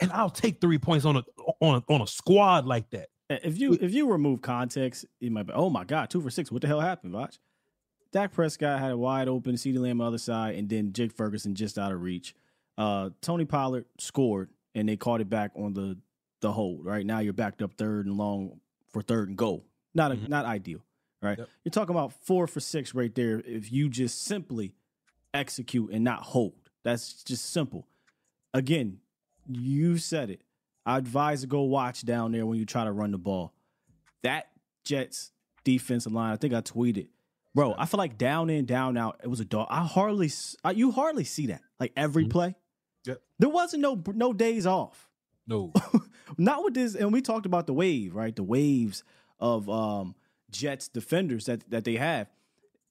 [0.00, 1.24] And I'll take three points on a
[1.60, 3.08] on a, on a squad like that.
[3.42, 6.50] If you if you remove context, you might be, oh my God, two for six.
[6.50, 7.38] What the hell happened, Watch?
[8.12, 11.12] Dak Prescott had a wide open CeeDee Lamb on the other side, and then Jake
[11.12, 12.34] Ferguson just out of reach.
[12.76, 15.96] Uh, Tony Pollard scored, and they caught it back on the
[16.40, 16.84] the hold.
[16.84, 19.64] Right now, you're backed up third and long for third and goal.
[19.94, 20.80] Not a, not ideal,
[21.22, 21.38] right?
[21.38, 21.48] Yep.
[21.64, 23.40] You're talking about four for six right there.
[23.46, 24.72] If you just simply
[25.32, 27.86] execute and not hold, that's just simple.
[28.52, 28.98] Again,
[29.48, 30.42] you said it.
[30.84, 33.52] I advise to go watch down there when you try to run the ball.
[34.22, 34.46] That
[34.84, 35.32] Jets
[35.64, 37.08] defensive line, I think I tweeted,
[37.54, 37.74] bro.
[37.78, 39.20] I feel like down in, down out.
[39.22, 39.68] It was a dog.
[39.70, 40.30] I hardly,
[40.64, 42.56] I- you hardly see that like every play.
[43.04, 43.20] Yep.
[43.38, 45.08] There wasn't no no days off.
[45.46, 45.72] No.
[46.38, 48.34] Not with this, and we talked about the wave, right?
[48.34, 49.02] The waves
[49.40, 50.14] of um
[50.50, 52.28] Jets defenders that that they have.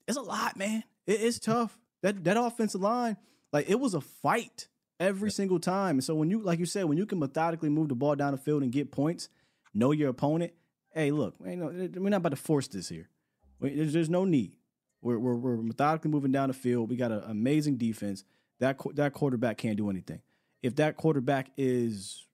[0.07, 0.83] It's a lot, man.
[1.07, 1.77] It- it's tough.
[2.03, 3.15] That that offensive line,
[3.53, 4.67] like it was a fight
[5.01, 5.97] every single time.
[5.97, 8.31] And so when you, like you said, when you can methodically move the ball down
[8.31, 9.27] the field and get points,
[9.73, 10.53] know your opponent.
[10.93, 13.09] Hey, look, we're not about to force this here.
[13.59, 14.55] There's, there's no need.
[15.01, 16.89] We're, we're, we're methodically moving down the field.
[16.89, 18.23] We got an amazing defense.
[18.59, 20.21] That that quarterback can't do anything.
[20.61, 22.27] If that quarterback is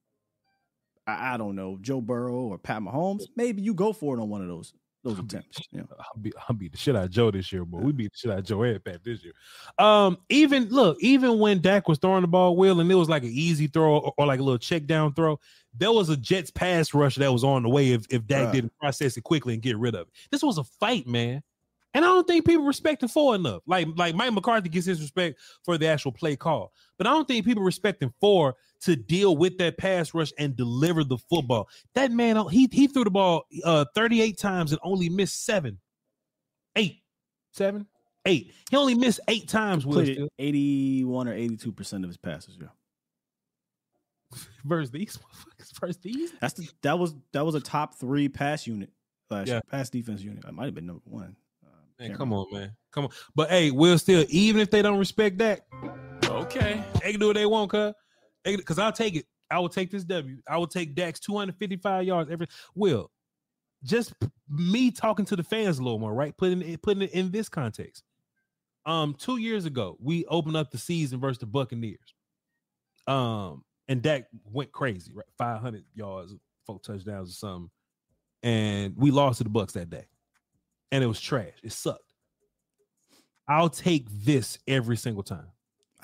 [1.05, 4.27] I, I don't know, Joe Burrow or Pat Mahomes, maybe you go for it on
[4.27, 4.73] one of those
[5.07, 5.59] those attempts.
[5.71, 5.81] Yeah.
[5.97, 8.17] I'll beat, I'll beat the shit out of Joe this year, but we beat the
[8.17, 9.33] shit out of Joe and Pat this year.
[9.79, 13.23] Um, even look, even when Dak was throwing the ball, Will, and it was like
[13.23, 15.39] an easy throw or, or like a little check down throw,
[15.75, 18.53] there was a Jets pass rush that was on the way if, if Dak Right.
[18.53, 20.13] didn't process it quickly and get rid of it.
[20.31, 21.43] This was a fight, man.
[21.93, 23.63] And I don't think people respect him for enough.
[23.65, 27.27] Like, like Mike McCarthy gets his respect for the actual play call, but I don't
[27.27, 31.67] think people respect him for to deal with that pass rush and deliver the football.
[31.95, 35.79] That man, he he threw the ball uh 38 times and only missed seven,
[36.75, 37.01] eight,
[37.53, 37.87] seven,
[38.25, 38.53] eight.
[38.69, 39.85] He only missed eight times.
[39.85, 40.29] Will Completed still.
[40.39, 42.57] 81 or 82 percent of his passes.
[42.61, 42.67] Yeah.
[44.65, 46.31] versus these motherfuckers versus these.
[46.41, 48.89] That's the, that was that was a top three pass unit
[49.29, 49.61] last Yeah.
[49.71, 50.43] Pass defense unit.
[50.47, 51.35] I might have been number one.
[51.99, 53.09] Man, come on, man, come on.
[53.33, 55.65] But hey, Will still, even if they don't respect that,
[56.25, 56.83] Okay.
[57.01, 57.91] they can do what they want, cuz.
[58.55, 59.25] Because I'll take it.
[59.49, 60.37] I will take this W.
[60.47, 62.47] I will take Dak's 255 yards every.
[62.75, 63.11] Will,
[63.83, 64.13] just
[64.49, 66.35] me talking to the fans a little more, right?
[66.37, 68.03] Putting it putting it in this context.
[68.85, 72.13] Um, two years ago, we opened up the season versus the Buccaneers.
[73.05, 75.25] Um, and Dak went crazy, right?
[75.37, 76.33] 500 yards,
[76.65, 77.69] four touchdowns or something.
[78.43, 80.05] And we lost to the Bucks that day.
[80.91, 81.53] And it was trash.
[81.63, 82.13] It sucked.
[83.47, 85.47] I'll take this every single time.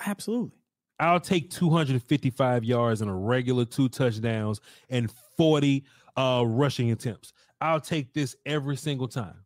[0.04, 0.58] Absolutely.
[1.00, 5.84] I'll take 255 yards and a regular two touchdowns and 40
[6.16, 7.32] uh rushing attempts.
[7.60, 9.44] I'll take this every single time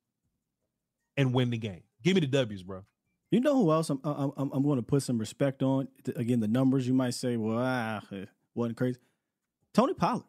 [1.17, 1.83] and win the game.
[2.03, 2.85] Give me the W's, bro.
[3.31, 5.89] You know who else I'm I'm, I'm, going to put some respect on?
[6.17, 8.99] Again, the numbers you might say, well, ah, eh, wasn't crazy.
[9.75, 10.25] Tony Pollard.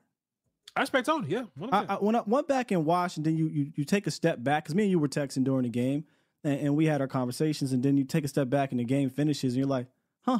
[0.75, 1.27] I respect Tony.
[1.29, 4.05] Yeah, I, I, when I went back and watched, and then you you, you take
[4.05, 6.05] a step back because me and you were texting during the game,
[6.43, 8.83] and, and we had our conversations, and then you take a step back and the
[8.83, 9.87] game finishes, and you're like,
[10.21, 10.39] huh,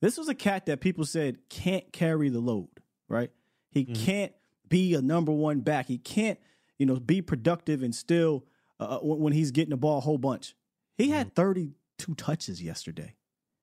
[0.00, 2.68] this was a cat that people said can't carry the load,
[3.08, 3.30] right?
[3.70, 4.04] He mm-hmm.
[4.04, 4.32] can't
[4.68, 5.86] be a number one back.
[5.86, 6.38] He can't,
[6.78, 8.44] you know, be productive and still
[8.78, 10.54] uh, uh when, when he's getting the ball a whole bunch.
[10.96, 11.34] He had mm-hmm.
[11.34, 13.14] 32 touches yesterday.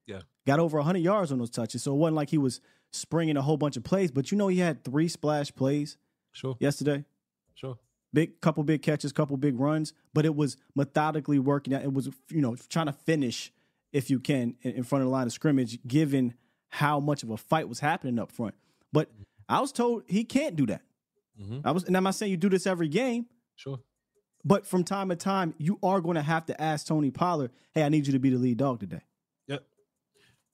[0.05, 0.21] Yeah.
[0.45, 1.83] Got over 100 yards on those touches.
[1.83, 4.47] So it wasn't like he was springing a whole bunch of plays, but you know,
[4.47, 5.97] he had three splash plays
[6.31, 6.57] Sure.
[6.59, 7.05] yesterday.
[7.55, 7.77] Sure.
[8.13, 11.83] Big couple big catches, couple big runs, but it was methodically working out.
[11.83, 13.51] It was, you know, trying to finish
[13.93, 16.33] if you can in, front of the line of scrimmage, given
[16.69, 18.55] how much of a fight was happening up front.
[18.91, 19.09] But
[19.47, 20.81] I was told he can't do that.
[21.41, 21.59] Mm-hmm.
[21.65, 23.79] I was, and I'm not saying you do this every game, Sure.
[24.43, 27.83] but from time to time, you are going to have to ask Tony Pollard, "Hey,
[27.83, 29.01] I need you to be the lead dog today."
[29.47, 29.63] Yep.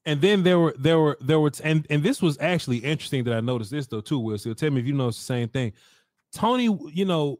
[0.05, 3.33] And then there were there were there were and and this was actually interesting that
[3.33, 4.19] I noticed this though too.
[4.19, 5.73] Will so tell me if you notice the same thing.
[6.33, 7.39] Tony, you know,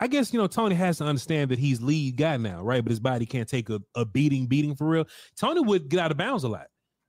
[0.00, 2.82] I guess you know Tony has to understand that he's lead guy now, right?
[2.82, 5.06] But his body can't take a, a beating, beating for real.
[5.38, 6.66] Tony would get out of bounds a lot.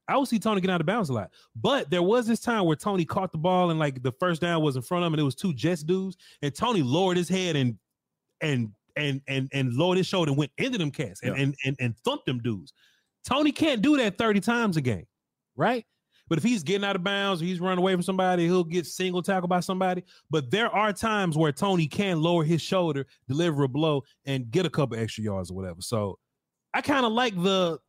[0.08, 1.32] I would see Tony get out of bounds a lot.
[1.56, 4.62] But there was this time where Tony caught the ball and like the first down
[4.62, 7.30] was in front of him, and it was two Jets dudes, and Tony lowered his
[7.30, 7.78] head and
[8.42, 11.44] and and and and lowered his shoulder and went into them cats and, Yeah.
[11.44, 12.74] and and and thumped them dudes.
[13.26, 15.06] Tony can't do that 30 times a game,
[15.56, 15.86] right?
[16.30, 18.86] But if he's getting out of bounds or he's running away from somebody, he'll get
[18.86, 20.04] single tackled by somebody.
[20.30, 24.66] But there are times where Tony can lower his shoulder, deliver a blow, and get
[24.66, 25.82] a couple extra yards or whatever.
[25.82, 26.18] So
[26.74, 27.80] I kind of like the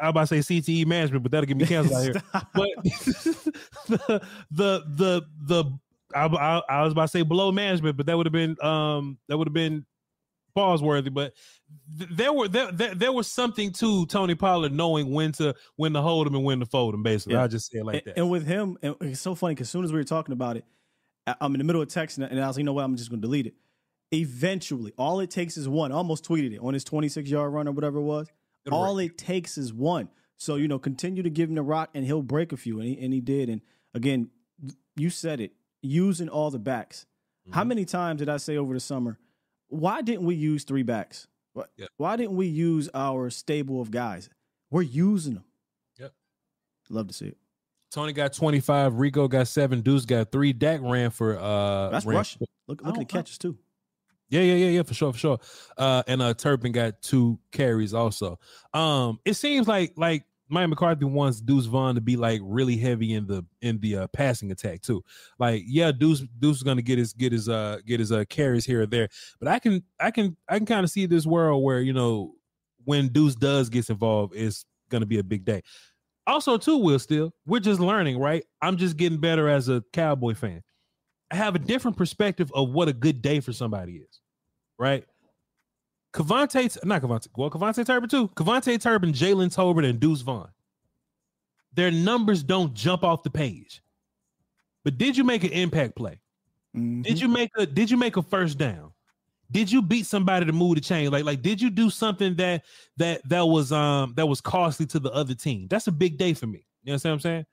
[0.00, 2.14] I was about to say CTE management, but that'll get me canceled out here.
[2.54, 2.68] But
[3.88, 5.78] the the the the
[6.14, 9.18] I, I, I was about to say below management, but that would have been um
[9.28, 9.84] that would have been
[10.54, 11.10] pause worthy.
[11.10, 11.34] But
[11.88, 16.02] there were there, there there was something to Tony Pollard knowing when to when to
[16.02, 17.02] hold him and when to fold him.
[17.02, 17.44] Basically, Yeah.
[17.44, 18.18] I just say it like and, that.
[18.18, 20.56] and with him, and it's so funny because as soon as we were talking about
[20.56, 20.64] it,
[21.26, 22.96] I- I'm in the middle of texting, and I was like, you know what, I'm
[22.96, 23.54] just going to delete it.
[24.12, 25.90] Eventually, all it takes is one.
[25.90, 28.28] I almost tweeted it on his 26 yard run or whatever it was.
[28.64, 30.08] It'll all it takes is one.
[30.38, 32.88] So you know, continue to give him the rock, and he'll break a few, and
[32.88, 33.48] he, and he did.
[33.48, 33.62] And
[33.94, 34.30] again,
[34.96, 35.52] you said it,
[35.82, 37.06] using all the backs.
[37.52, 37.68] How Mm-hmm.
[37.68, 39.18] many times did I say over the summer?
[39.68, 41.26] Why didn't we use three backs?
[41.96, 44.28] Why, didn't we use our stable of guys?
[44.70, 45.44] We're using them.
[45.98, 46.12] Yep.
[46.90, 47.36] Love to see it.
[47.90, 52.16] Tony got 25, Rico got seven, Deuce got three, Dak ran for uh That's ran-
[52.16, 52.42] rushing.
[52.66, 53.56] Look, look at the catches too.
[54.28, 55.38] Yeah, yeah, yeah, yeah, for sure, for sure.
[55.78, 58.40] Uh, and uh, Turpin got two carries also.
[58.74, 63.14] Um, it seems like like Mike McCarthy wants Deuce Vaughn to be like really heavy
[63.14, 65.02] in the in the uh, passing attack too.
[65.38, 68.64] Like, yeah, Deuce Deuce is gonna get his get his uh get his uh carries
[68.64, 69.08] here or there,
[69.40, 72.34] but I can I can I can kind of see this world where you know
[72.84, 75.62] when Deuce does gets involved, it's gonna be a big day.
[76.26, 78.44] Also, too, Will still we're just learning, right?
[78.62, 80.62] I'm just getting better as a Cowboy fan.
[81.30, 84.20] I have a different perspective of what a good day for somebody is,
[84.78, 85.04] right?
[86.16, 88.28] KaVontae, not KaVontae, well, KaVontae Turpin too.
[88.28, 90.48] KaVontae Turpin, Jalen Tolbert, and Deuce Vaughn.
[91.74, 93.82] Their numbers don't jump off the page.
[94.82, 96.18] But did you make an impact play?
[96.74, 97.02] Mm-hmm.
[97.02, 98.92] Did you make a did you make a first down?
[99.50, 101.10] Did you beat somebody to move the chain?
[101.10, 102.64] Like, like, did you do something that
[102.96, 105.68] that that was um that was costly to the other team?
[105.68, 106.66] That's a big day for me.
[106.82, 107.46] You know what I'm saying?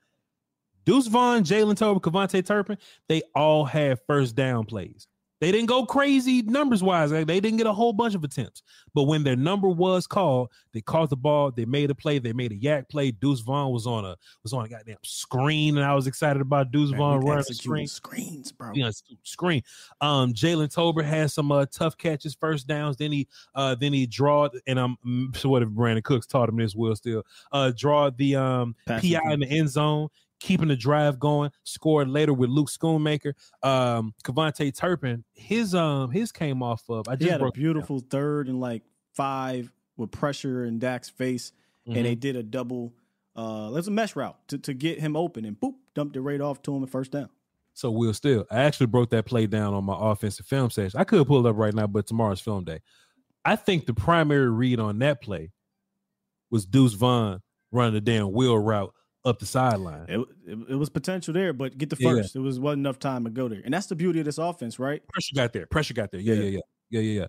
[0.86, 5.06] Deuce Vaughn, Jalen Tolbert, KaVontae Turpin, they all had first down plays.
[5.44, 7.10] They didn't go crazy numbers wise.
[7.10, 8.62] They didn't get a whole bunch of attempts.
[8.94, 11.50] But when their number was called, they caught the ball.
[11.50, 12.18] They made a play.
[12.18, 13.10] They made a YAC play.
[13.10, 16.70] Deuce Vaughn was on a was on a goddamn screen, and I was excited about
[16.70, 17.86] Deuce Man, Vaughn running the screen.
[17.86, 18.72] screens, bro.
[18.72, 18.90] Yeah,
[19.22, 19.60] screen.
[20.00, 22.96] Um, Jalen Tolbert had some uh, tough catches, first downs.
[22.96, 26.48] Then he uh then he drawed, and I'm mm, so what if Brandin Cooks taught
[26.48, 26.74] him this?
[26.74, 27.22] Will still
[27.52, 30.08] uh draw the um PI in the end zone,
[30.40, 31.50] keeping the drive going.
[31.64, 33.32] Scored later with Luke Schoonmaker.
[33.62, 37.08] Um, KaVontae Turpin, his um his came off of.
[37.08, 38.82] I He just had a beautiful third and like
[39.12, 41.52] five with pressure in Dak's face,
[41.86, 42.20] and they Mhm.
[42.20, 42.92] did a double.
[43.36, 46.40] Uh, there's a mesh route to, to get him open, and boop, dumped it right
[46.40, 47.28] off to him at first down.
[47.72, 50.98] So Will still, I actually broke that play down on my offensive film session.
[51.00, 52.80] I could pull it up right now, but tomorrow's film day.
[53.44, 55.50] I think the primary read on that play
[56.50, 58.94] was Deuce Vaughn running the damn wheel route
[59.24, 60.06] up the sideline.
[60.08, 62.10] It, it, it was potential there, but get the Yeah.
[62.10, 62.36] first.
[62.36, 64.78] It was wasn't enough time to go there, and that's the beauty of this offense,
[64.78, 65.02] right?
[65.08, 65.66] Pressure got there.
[65.66, 66.20] Pressure got there.
[66.20, 66.60] Yeah, yeah, yeah,
[66.90, 67.26] yeah, yeah, yeah.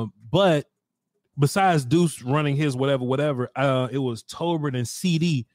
[0.00, 0.66] Um, but
[1.38, 5.46] besides Deuce running his whatever, whatever, uh, it was Tolbert and CeeDee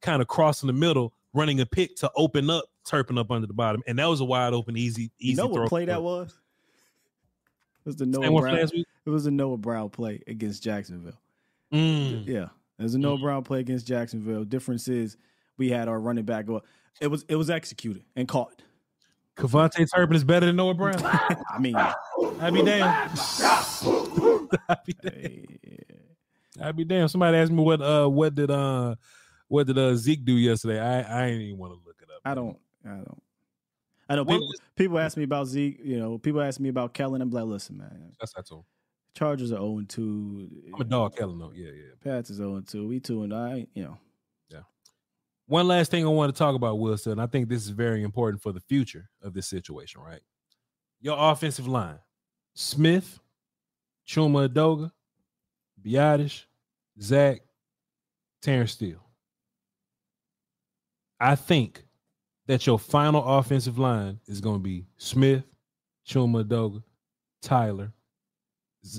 [0.00, 3.52] kind of crossing the middle, running a pick to open up Turpin up under the
[3.52, 5.62] bottom, and that was a wide open, easy, easy You know throw.
[5.62, 6.30] what play that was?
[7.84, 8.56] It was the Noah Brown.
[8.58, 11.18] It was a Noah Brown play against Jacksonville.
[11.72, 12.26] Mm.
[12.26, 12.48] Yeah,
[12.78, 14.44] it was a Noah Brown play against Jacksonville.
[14.44, 15.16] Difference is
[15.56, 16.62] we had our running back go.
[17.00, 18.62] It was it was executed and caught.
[19.36, 21.00] KaVontae Turpin is better than Noah Brown.
[21.04, 23.18] I mean, I'd be damned.
[24.68, 24.94] I'd be.
[26.60, 27.10] I'd be damned.
[27.10, 28.96] Somebody asked me what uh what did uh
[29.46, 30.80] what did uh Zeke do yesterday?
[30.80, 32.20] I I ain't even want to look it up.
[32.24, 32.58] I don't.
[32.84, 33.22] I don't.
[34.10, 35.80] I know people, people ask me about Zeke.
[35.84, 37.20] You know, people ask me about Kellen.
[37.20, 38.12] and am like, listen, man.
[38.18, 38.64] That's that's so.
[39.18, 40.50] Chargers are 0 2.
[40.74, 41.40] I'm a dog, Kellen.
[41.40, 41.50] though.
[41.52, 41.90] Yeah, yeah.
[42.04, 42.86] Pats is 0 2.
[42.86, 43.98] We 2 and I, you know.
[44.48, 44.60] Yeah.
[45.46, 47.12] One last thing I want to talk about, Wilson.
[47.12, 50.20] and I think this is very important for the future of this situation, right?
[51.00, 51.98] Your offensive line:
[52.54, 53.18] Smith,
[54.06, 54.92] Chuma Edoga,
[55.84, 56.44] Biotish,
[57.00, 57.40] Zach,
[58.40, 59.04] Terrence Steele.
[61.18, 61.82] I think
[62.46, 65.42] that your final offensive line is going to be Smith,
[66.06, 66.84] Chuma Edoga,
[67.42, 67.92] Tyler,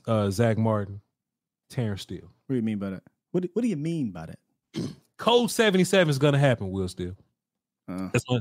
[0.08, 1.02] uh, Zach Martin,
[1.70, 2.32] Terrence Steele.
[2.48, 3.04] What do you mean by that?
[3.32, 4.40] What do, what do you mean by that?
[5.18, 7.16] Code 77 is gonna happen, Will Still.
[7.88, 8.40] Uh, That's my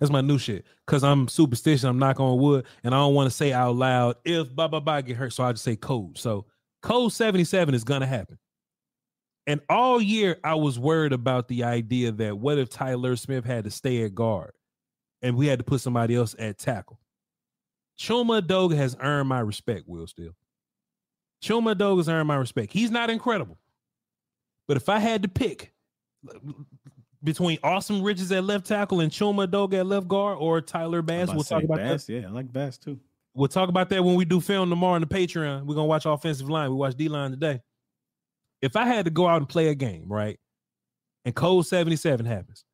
[0.00, 0.66] that's my new shit.
[0.86, 4.16] Cause I'm superstitious, I'm knock on wood, and I don't want to say out loud
[4.24, 5.32] if blah blah blah get hurt.
[5.32, 6.18] So I just say code.
[6.18, 6.46] So
[6.82, 8.38] code 77 is gonna happen.
[9.46, 13.64] And all year I was worried about the idea that what if Tyler Smith had
[13.64, 14.52] to stay at guard
[15.22, 16.98] and we had to put somebody else at tackle.
[17.98, 20.34] Chuma Doga has earned my respect, Will Still.
[21.44, 22.72] Chuma Doga has earned my respect.
[22.72, 23.58] He's not incredible.
[24.66, 25.74] But if I had to pick
[27.22, 31.28] between Asim Richards at left tackle and Chuma Doga at left guard or Tyler Bass,
[31.32, 32.06] we'll talk about Bass.
[32.06, 32.12] that.
[32.12, 32.98] Yeah, I like Bass too.
[33.34, 35.66] We'll talk about that when we do film tomorrow on the Patreon.
[35.66, 36.70] We're gonna watch offensive line.
[36.70, 37.60] We watch D line today.
[38.62, 40.38] If I had to go out and play a game, right,
[41.26, 42.64] and code 77 happens,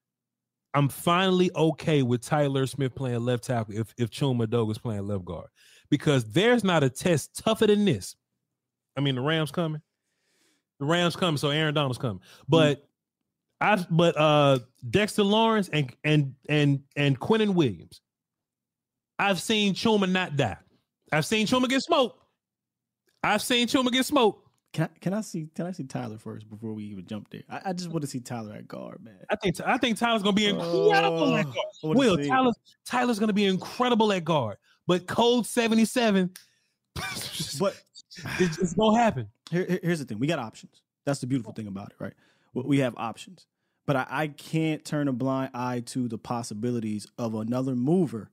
[0.74, 5.24] I'm finally okay with Tyler Smith playing left tackle if if Chuma Doga's playing left
[5.24, 5.48] guard.
[5.90, 8.14] Because there's not a test tougher than this.
[8.96, 9.80] I mean, the Rams coming.
[10.78, 12.20] The Rams coming, so Aaron Donald's coming.
[12.48, 12.86] But
[13.60, 18.00] I but uh Dexter Lawrence and and and and Quinnen Williams.
[19.18, 20.56] I've seen Chuma not die.
[21.12, 22.24] I've seen Chuma get smoked.
[23.22, 24.48] I've seen Chuma get smoked.
[24.72, 27.42] Can I, can I see can I see Tyler first before we even jump there?
[27.50, 29.18] I, I just want to see Tyler at guard, man.
[29.28, 31.96] I think I think Tyler's gonna be incredible at Oh, guard.
[31.98, 32.28] Will see it.
[32.28, 32.52] Tyler
[32.86, 34.58] Tyler's gonna be incredible at guard.
[34.86, 36.30] But code 77,
[37.60, 37.76] but
[38.38, 39.28] it's, it's gonna happen.
[39.50, 40.82] Here, here- here's the thing: we got options.
[41.06, 42.14] That's the beautiful thing about it, right?
[42.54, 43.46] We- We have options,
[43.86, 48.30] but I, I can't turn a blind eye to the possibilities of another mover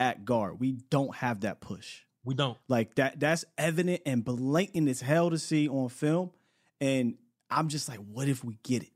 [0.00, 0.60] at guard.
[0.60, 2.00] We don't have that push.
[2.24, 2.56] We don't.
[2.68, 3.20] Like that.
[3.20, 6.30] That's evident and blatant as hell to see on film.
[6.80, 7.16] And
[7.50, 8.90] I'm just like, what if we get it?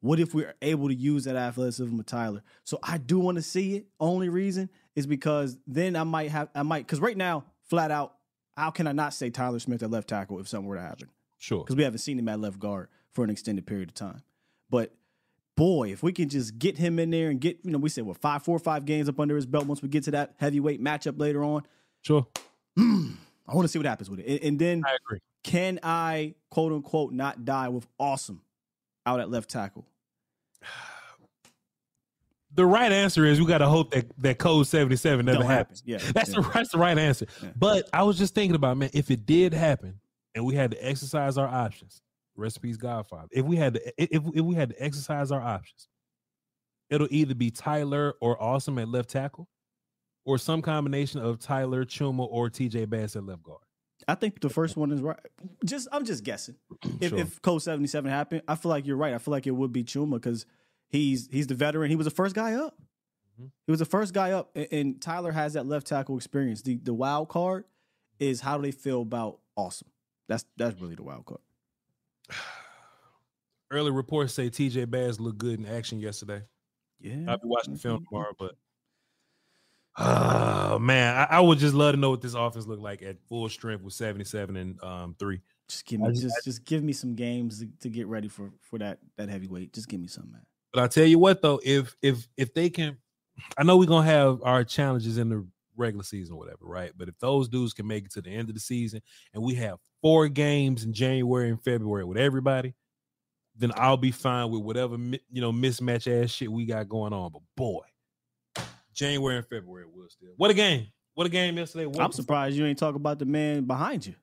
[0.00, 2.42] What if we're able to use that athleticism of Tyler?
[2.64, 3.86] So I do want to see it.
[4.00, 8.14] Only reason is because then I might have, I might, because right now, flat out,
[8.56, 11.08] how can I not say Tyler Smith at left tackle if something were to happen?
[11.38, 11.64] Sure.
[11.64, 14.22] Because we haven't seen him at left guard for an extended period of time.
[14.70, 14.94] But
[15.56, 18.04] boy, if we can just get him in there and get, you know, we said
[18.04, 20.34] what five, four or five games up under his belt once we get to that
[20.36, 21.62] heavyweight matchup later on.
[22.02, 22.26] Sure.
[22.76, 23.12] Hmm.
[23.46, 24.26] I want to see what happens with it.
[24.26, 25.18] And, and then I agree.
[25.42, 28.38] Can I quote unquote not die with Asim
[29.04, 29.86] out at left tackle?
[32.54, 35.56] The right answer is we got to hope that that code 77 never Don't happen.
[35.56, 35.82] happens.
[35.86, 36.40] Yeah, That's yeah.
[36.42, 37.26] the that's the right answer.
[37.42, 37.50] Yeah.
[37.56, 40.00] But I was just thinking about man, if it did happen
[40.34, 42.02] and we had to exercise our options,
[42.36, 43.28] recipes Godfather.
[43.30, 45.88] If we had to if if we had to exercise our options,
[46.90, 49.48] it'll either be Tyler or Asim at left tackle,
[50.26, 53.60] or some combination of Tyler Chuma or TJ Bass at left guard.
[54.08, 55.18] I think the first one is right.
[55.64, 56.56] Just I'm just guessing.
[57.00, 57.18] If, Sure.
[57.18, 59.14] if Code 77 happened, I feel like you're right.
[59.14, 60.44] I feel like it would be Chuma because
[60.92, 61.90] he's he's the veteran.
[61.90, 62.76] He was the first guy up.
[63.34, 63.46] Mm-hmm.
[63.66, 66.62] He was the first guy up, and, and Tyler has that left tackle experience.
[66.62, 67.64] The the wild card
[68.20, 69.84] is how do they feel about Asim.
[70.28, 71.40] That's that's really the wild card.
[73.70, 76.42] Early reports say TJ Bass looked good in action yesterday.
[77.00, 78.54] Yeah, I'll be watching the film tomorrow, but
[79.98, 83.16] oh man, I, I would just love to know what this offense looked like at
[83.28, 85.40] full strength with 77 and um three.
[85.68, 88.78] Just give me just just give me some games to, to get ready for for
[88.78, 89.72] that that heavyweight.
[89.72, 90.42] Just give me some, man.
[90.72, 92.96] But I tell you what though, if if if they can,
[93.58, 95.46] I know we're gonna have our challenges in the
[95.76, 96.92] regular season or whatever, right?
[96.96, 99.02] But if those dudes can make it to the end of the season
[99.34, 102.74] and we have four games in January and February with everybody,
[103.56, 107.32] then I'll be fine with whatever you know mismatch ass shit we got going on.
[107.32, 107.82] But boy,
[108.94, 110.32] January and February will still.
[110.36, 110.86] What a game!
[111.14, 111.86] What a game yesterday!
[111.86, 114.14] What I'm surprised you ain't talk about the man behind you.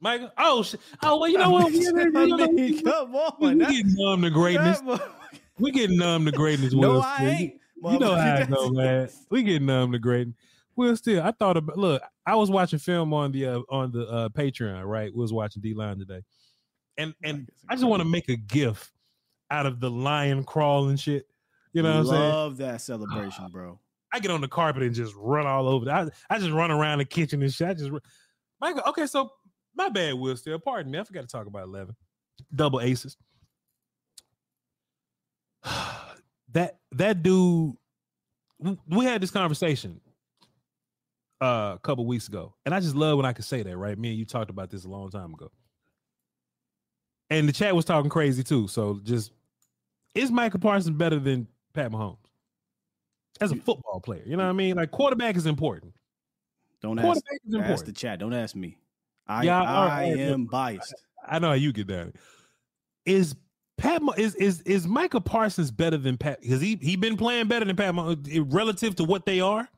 [0.00, 0.30] Michael.
[0.38, 0.80] Oh shit!
[1.02, 1.72] Oh well, you know what?
[1.72, 4.80] We, I mean, come on, we, getting numb to greatness.
[5.58, 6.72] We getting numb to greatness.
[6.72, 7.40] No, Will I Smith.
[7.40, 7.54] ain't,
[7.92, 9.08] You know how I go, man.
[9.30, 10.36] We getting numb to greatness.
[10.74, 11.76] Well, still, I thought about.
[11.76, 14.84] Look, I was watching film on the uh, on the uh, Patreon.
[14.86, 16.22] Right, we was watching D Line today,
[16.96, 18.90] and and I just want to make a gif
[19.50, 21.26] out of the lion crawling shit.
[21.72, 22.20] You know what I'm saying?
[22.20, 23.78] Love that celebration, bro.
[24.12, 25.88] I get on the carpet and just run all over.
[25.90, 27.68] I, I just run around the kitchen and shit.
[27.68, 27.90] I just,
[28.60, 28.82] Michael.
[28.88, 29.30] Okay, so
[29.84, 30.36] my bad, Will.
[30.36, 30.98] Still, pardon me.
[30.98, 31.94] I forgot to talk about eleven
[32.54, 33.16] double aces.
[36.52, 37.74] that that dude,
[38.88, 40.00] we, had this conversation
[41.40, 43.76] uh, a couple weeks ago, and I just love when I could say that.
[43.76, 45.50] Right, me and you talked about this a long time ago,
[47.28, 48.68] and the chat was talking crazy too.
[48.68, 49.32] So just
[50.14, 52.16] is Micah Parsons better than Pat Mahomes?
[53.40, 54.22] as a football player.
[54.26, 54.76] You know what I mean?
[54.76, 55.94] Like quarterback is important.
[56.82, 57.86] Don't ask, ask important.
[57.86, 58.18] the chat.
[58.18, 58.76] Don't ask me.
[59.30, 60.94] I Yeah, I right, am biased.
[61.26, 62.12] I know how you get down.
[63.06, 63.36] Is
[63.78, 66.40] Pat is is is Micah Parsons better than Pat?
[66.42, 67.94] Because he he been playing better than Pat
[68.30, 69.68] eh, relative to what they are.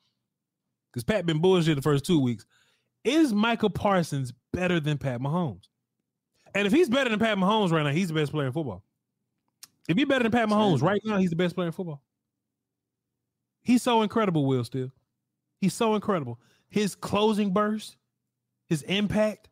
[0.91, 2.47] Because Pat been bullshit the first two weeks.
[3.05, 5.65] Is Micah Parsons better than Pat Mahomes?
[6.55, 8.83] And if he's better than Pat Mahomes right now, he's the best player in football.
[9.89, 12.03] If he's better than Pat Mahomes right now, he's the best player in football.
[13.63, 14.65] He's so incredible, Will.
[14.65, 14.91] Still,
[15.61, 16.41] he's so incredible.
[16.69, 17.97] His closing burst,
[18.69, 19.49] his impact,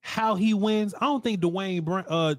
[0.00, 0.94] how he wins.
[0.94, 2.34] I don't think Dwayne Brown, uh,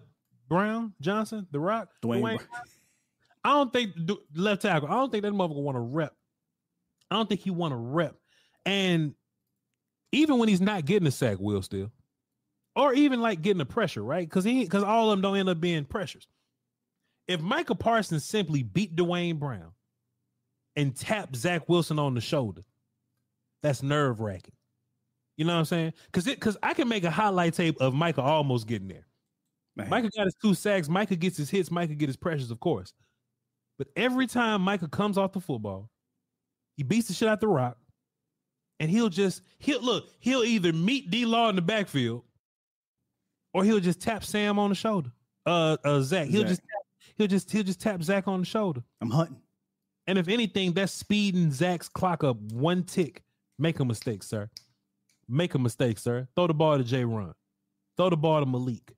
[0.48, 2.38] Brown Johnson, The Rock, Dwayne Dwayne.
[2.38, 2.62] Brown.
[3.44, 3.94] I don't think
[4.36, 4.88] left tackle.
[4.88, 6.16] I don't think that motherfucker want to rep.
[7.12, 8.16] I don't think he want to rep.
[8.66, 9.14] And
[10.12, 11.92] even when he's not getting a sack, Will still,
[12.76, 14.28] or even like getting the pressure, right?
[14.28, 16.28] Because he because all of them don't end up being pressures.
[17.28, 19.72] If Micah Parsons simply beat Duane Brown
[20.76, 22.64] and tap Zach Wilson on the shoulder,
[23.62, 24.54] that's nerve wracking.
[25.38, 25.94] You know what I'm saying?
[26.06, 29.06] Because it because I can make a highlight tape of Michael almost getting there.
[29.76, 29.90] Man.
[29.90, 30.88] Michael got his two sacks.
[30.88, 31.70] Michael gets his hits.
[31.70, 32.94] Michael get his pressures, of course.
[33.78, 35.90] But every time Michael comes off the football,
[36.78, 37.78] he beats the shit out the rock,
[38.80, 40.10] and he'll just he'll look.
[40.20, 42.24] He'll either meet D Law in the backfield,
[43.54, 45.12] or he'll just tap Sam on the shoulder.
[45.46, 46.28] Uh, uh Zach.
[46.28, 46.50] He'll Zach.
[46.50, 48.82] just tap, he'll just he'll just tap Zach on the shoulder.
[49.02, 49.42] I'm hunting.
[50.08, 53.24] And if anything, that's speeding Zach's clock up one tick.
[53.58, 54.50] Make a mistake, sir.
[55.28, 56.28] Make a mistake, sir.
[56.36, 57.34] Throw the ball to Jay Run.
[57.98, 58.96] Throw the ball to Malik.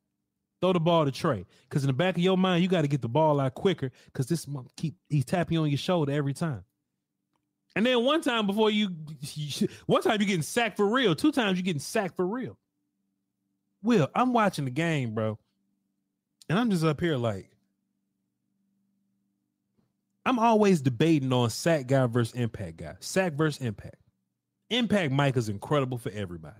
[0.60, 1.46] Throw the ball to Trey.
[1.70, 3.92] Because in the back of your mind, you got to get the ball out quicker.
[4.06, 6.64] Because this month keep he's tapping on your shoulder every time.
[7.76, 8.90] And then one time before you,
[9.86, 11.16] one time you're getting sacked for real.
[11.16, 12.58] Two times you're getting sacked for real.
[13.84, 15.38] Will, I'm watching the game, bro.
[16.50, 17.52] And I'm just up here like,
[20.26, 22.96] I'm always debating on sack guy versus impact guy.
[23.00, 23.96] Sack versus impact.
[24.70, 26.56] Impact Mike is incredible for everybody.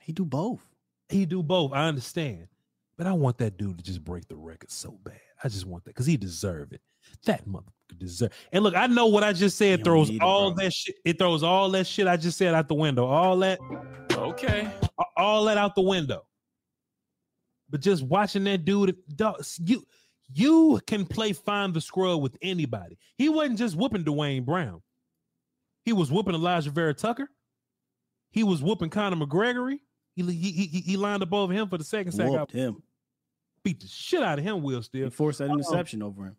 [0.00, 0.66] He do both.
[1.08, 1.72] He do both.
[1.72, 2.48] I understand.
[2.96, 5.20] But I want that dude to just break the record so bad.
[5.44, 6.80] I just want that because he deserve it.
[7.26, 8.32] That motherfucker deserve.
[8.52, 10.96] And look, I know what I just said You throws need it, all that shit.
[11.04, 13.04] It throws all that shit I just said out the window.
[13.04, 13.58] All that,
[14.12, 14.70] Okay.
[15.16, 16.24] all that out the window.
[17.68, 19.84] But just watching that dude, dog, you
[20.32, 22.98] you can play find the scrub with anybody.
[23.16, 24.82] He wasn't just whooping Duane Brown.
[25.86, 27.30] He was whooping Alijah Vera-Tucker.
[28.32, 29.78] He was whooping Conor McGregory.
[30.16, 32.28] He, he, he, he lined up over him for the second sack.
[32.28, 32.82] Whooped him.
[33.62, 35.08] beat the shit out of him, Will still.
[35.10, 36.36] forced that interception over him.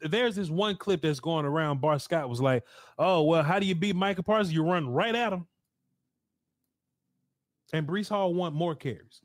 [0.00, 1.82] there's this one clip that's going around.
[1.82, 2.64] Bart Scott was like,
[2.98, 4.54] "Oh well, how do you beat Micah Parsons?
[4.54, 5.46] You run right at him."
[7.74, 9.20] And Breece Hall want more carries.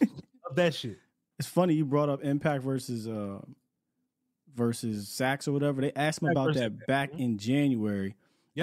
[0.48, 0.98] of that shit.
[1.40, 3.40] It's funny you brought up impact versus uh
[4.54, 5.80] versus sacks or whatever.
[5.80, 8.14] They asked him about that back in January.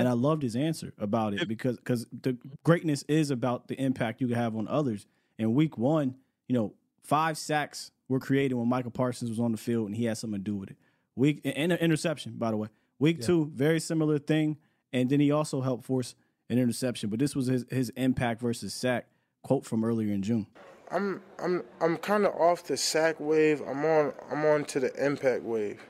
[0.01, 4.21] And I loved his answer about it because because the greatness is about the impact
[4.21, 5.05] you can have on others.
[5.37, 6.15] In week one,
[6.47, 6.73] you know,
[7.03, 10.39] five sacks were created when Micah Parsons was on the field and he had something
[10.39, 10.77] to do with it.
[11.15, 12.69] Week and an interception, by the way.
[12.99, 13.27] Week Yeah.
[13.27, 14.57] two, very similar thing.
[14.91, 16.15] And then he also helped force
[16.49, 17.09] an interception.
[17.09, 19.07] But this was his, his impact versus sack
[19.41, 20.47] quote from earlier in June.
[20.91, 23.61] I'm I'm I'm kind of off the sack wave.
[23.61, 25.81] I'm on I'm on to the impact wave.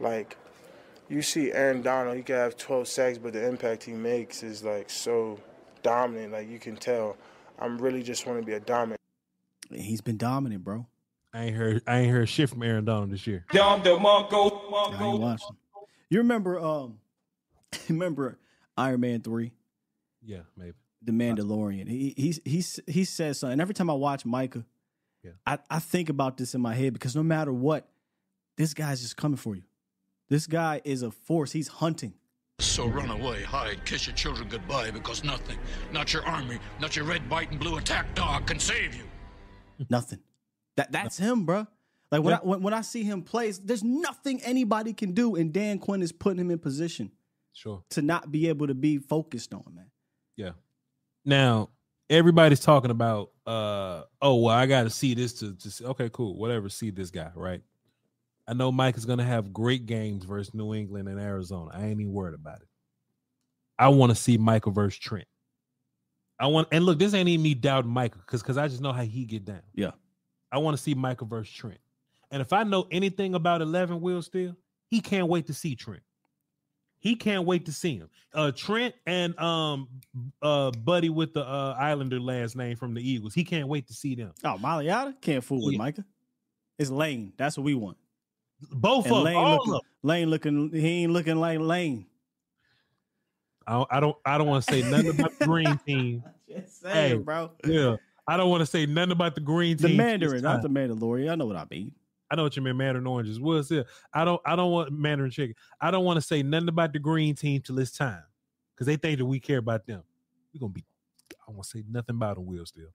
[0.00, 0.36] Like
[1.08, 4.62] you see Aaron Donald, he can have 12 sacks, but the impact he makes is
[4.64, 5.38] like so
[5.82, 6.32] dominant.
[6.32, 7.16] Like you can tell.
[7.58, 9.00] I'm really just want to be a dominant.
[9.70, 10.86] He's been dominant, bro.
[11.32, 13.44] I ain't heard I ain't heard shit from Aaron Donald this year.
[13.52, 15.56] Dom the Mongo, I ain't watching.
[16.08, 16.98] You remember um
[17.88, 18.38] remember
[18.76, 19.52] Iron Man 3?
[20.22, 20.74] Yeah, maybe.
[21.02, 21.88] The Mandalorian.
[21.88, 23.52] He he's he's he says something.
[23.52, 24.64] And every time I watch Micah,
[25.22, 25.32] Yeah.
[25.46, 27.86] I, I think about this in my head because no matter what,
[28.56, 29.62] this guy's just coming for you.
[30.28, 31.52] This guy is a force.
[31.52, 32.14] He's hunting.
[32.58, 35.58] So run away, hide, kiss your children goodbye because nothing,
[35.92, 39.04] not your army, not your red, white, and blue attack dog can save you.
[39.90, 40.20] Nothing.
[40.78, 41.66] That that's him, bro.
[42.10, 42.38] Like when Yeah.
[42.42, 46.00] I when, when I see him play, there's nothing anybody can do, and Dan Quinn
[46.02, 47.10] is putting him in position
[47.52, 47.82] Sure.
[47.90, 49.90] to not be able to be focused on, man.
[50.36, 50.52] Yeah.
[51.26, 51.70] Now
[52.08, 56.38] everybody's talking about uh oh well I gotta see this to, to see okay, cool,
[56.38, 57.60] whatever, see this guy, right?
[58.48, 61.70] I know Mike is gonna have great games versus New England and Arizona.
[61.74, 62.68] I ain't even worried about it.
[63.78, 65.26] I want to see Michael versus Trent.
[66.38, 68.92] I want and look, this ain't even me doubting Michael because because I just know
[68.92, 69.62] how he get down.
[69.74, 69.92] Yeah.
[70.52, 71.78] I want to see Michael versus Trent.
[72.30, 74.56] And if I know anything about 11 Will still,
[74.88, 76.02] he can't wait to see Trent.
[76.98, 78.08] He can't wait to see him.
[78.32, 79.88] Uh Trent and um
[80.42, 83.34] uh Buddy with the uh Islander last name from the Eagles.
[83.34, 84.32] He can't wait to see them.
[84.44, 85.78] Oh, Mariota can't fool with Yeah.
[85.78, 86.04] Micah.
[86.78, 87.32] It's Lane.
[87.36, 87.96] That's what we want.
[88.60, 89.22] Both And of.
[89.22, 89.90] Lane all looking, of them.
[90.02, 90.70] Lane looking.
[90.72, 92.06] He ain't looking like Lane.
[93.66, 96.22] I don't I don't, I don't want to say nothing about the green team.
[96.48, 97.50] Just Hey, bro.
[97.64, 97.96] Yeah.
[98.28, 99.82] I don't want to say nothing about the green team.
[99.82, 99.96] The team.
[99.98, 100.68] Mandarin, not the.
[100.68, 101.30] Mandalorian.
[101.30, 101.92] I know what I mean.
[102.28, 103.38] I know what you mean, Mandarin oranges.
[103.38, 103.86] What's it?
[104.12, 105.54] I don't I don't want Mandarin chicken.
[105.80, 108.22] I don't want to say nothing about the green team till it's time.
[108.74, 110.02] Because they think that we care about them.
[110.52, 110.84] We're gonna be
[111.32, 112.88] I don't want to say nothing about them, Will still.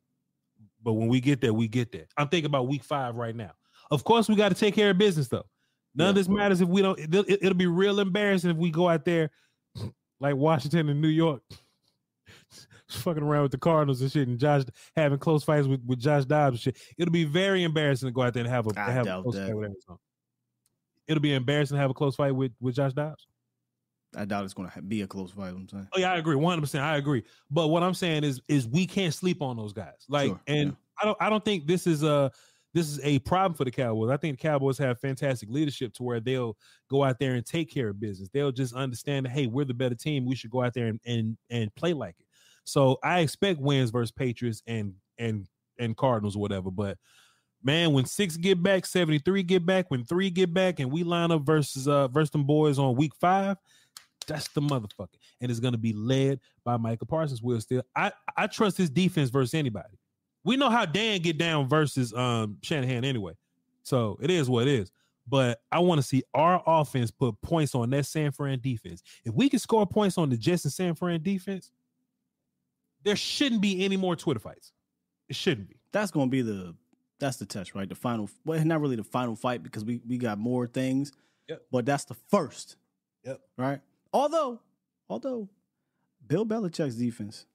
[0.83, 2.07] But when we get there, we get there.
[2.17, 3.51] I'm thinking about week five right now.
[3.89, 5.45] Of course, we got to take care of business though.
[5.95, 6.97] None of this matters if we don't.
[6.99, 9.31] It'll, it'll be real embarrassing if we go out there
[10.19, 11.41] like Washington and New York,
[12.89, 14.63] fucking around with the Cardinals and shit, and Josh
[14.95, 16.77] having close fights with, with Josh Dobbs and shit.
[16.97, 19.47] It'll be very embarrassing to go out there and have a, have a close that.
[19.47, 19.99] fight with Arizona.
[21.07, 23.27] It'll be embarrassing to have a close fight with, with Josh Dobbs.
[24.15, 25.49] I doubt it's going to be a close fight.
[25.49, 25.87] I'm saying.
[25.93, 26.83] Oh yeah, I agree, one hundred percent.
[26.83, 27.23] I agree.
[27.49, 30.05] But what I'm saying is, is we can't sleep on those guys.
[30.09, 32.31] Like, Sure, and I don't, I don't think this is a,
[32.73, 34.09] this is a problem for the Cowboys.
[34.09, 36.57] I think the Cowboys have fantastic leadership to where they'll
[36.89, 38.29] go out there and take care of business.
[38.33, 40.25] They'll just understand hey, we're the better team.
[40.25, 42.25] We should go out there and and and play like it.
[42.63, 45.47] So I expect wins versus Patriots and and
[45.79, 46.71] and Cardinals, or whatever.
[46.71, 46.97] But
[47.63, 51.03] man, when six get back, seventy three get back, when three get back, and we
[51.03, 53.57] line up versus uh versus them boys on week five,
[54.27, 55.17] that's the motherfucker.
[55.41, 57.41] And it's gonna be led by Micah Parsons.
[57.41, 59.97] Will still I I trust his defense versus anybody.
[60.43, 63.33] We know how Dan get down versus um Shanahan anyway.
[63.83, 64.91] So it is what it is.
[65.27, 69.03] But I want to see our offense put points on that San Fran defense.
[69.23, 71.71] If we can score points on the Jets and San Fran defense,
[73.03, 74.73] there shouldn't be any more Twitter fights.
[75.29, 75.77] It shouldn't be.
[75.91, 76.75] That's going to be the
[77.19, 77.87] that's the test, right?
[77.87, 78.29] The final.
[78.45, 81.11] Well, not really the final fight because we we got more things.
[81.47, 81.61] Yep.
[81.71, 82.77] But that's the first.
[83.23, 83.39] Yep.
[83.57, 83.79] Right.
[84.13, 84.59] Although,
[85.09, 85.47] although,
[86.27, 87.45] Bill Belichick's defense.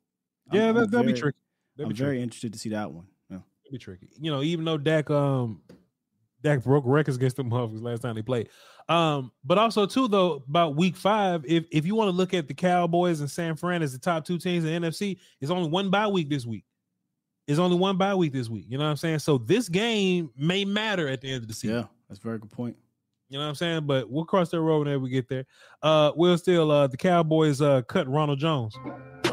[0.52, 1.38] Yeah, I'm- that, I'm that'd be very- tricky.
[1.76, 2.22] That'd I'm very tricky.
[2.22, 3.06] interested to see that one.
[3.30, 3.38] Yeah.
[3.64, 4.08] It'd be tricky.
[4.18, 5.62] You know, even though Dak um
[6.42, 8.48] Dak broke records against them motherfuckers last time they played.
[8.88, 12.48] Um, but also too though about week five, if if you want to look at
[12.48, 15.68] the Cowboys and San Fran as the top two teams in the NFC, it's only
[15.68, 16.64] one bye week this week.
[17.48, 18.66] It's only one bye week this week.
[18.68, 19.20] You know what I'm saying?
[19.20, 21.76] So this game may matter at the end of the season.
[21.76, 22.76] Yeah, that's a very good point.
[23.28, 23.86] You know what I'm saying?
[23.86, 25.46] But we'll cross that road whenever we get there.
[25.82, 28.76] Uh, we'll still uh the Cowboys uh cut Ronald Jones.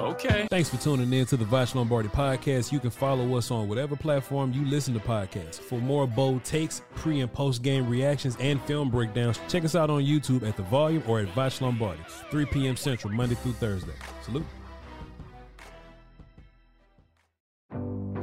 [0.04, 0.48] Okay.
[0.50, 2.72] Thanks for tuning in to the Voch Lombardi podcast.
[2.72, 5.60] You can follow us on whatever platform you listen to podcasts.
[5.60, 9.90] For more bold takes, pre and post game reactions, and film breakdowns, check us out
[9.90, 12.02] on YouTube at The Volume or at Voch Lombardi,
[12.32, 12.76] 3 p.m.
[12.76, 13.94] Central, Monday through Thursday.
[14.24, 14.46] Salute.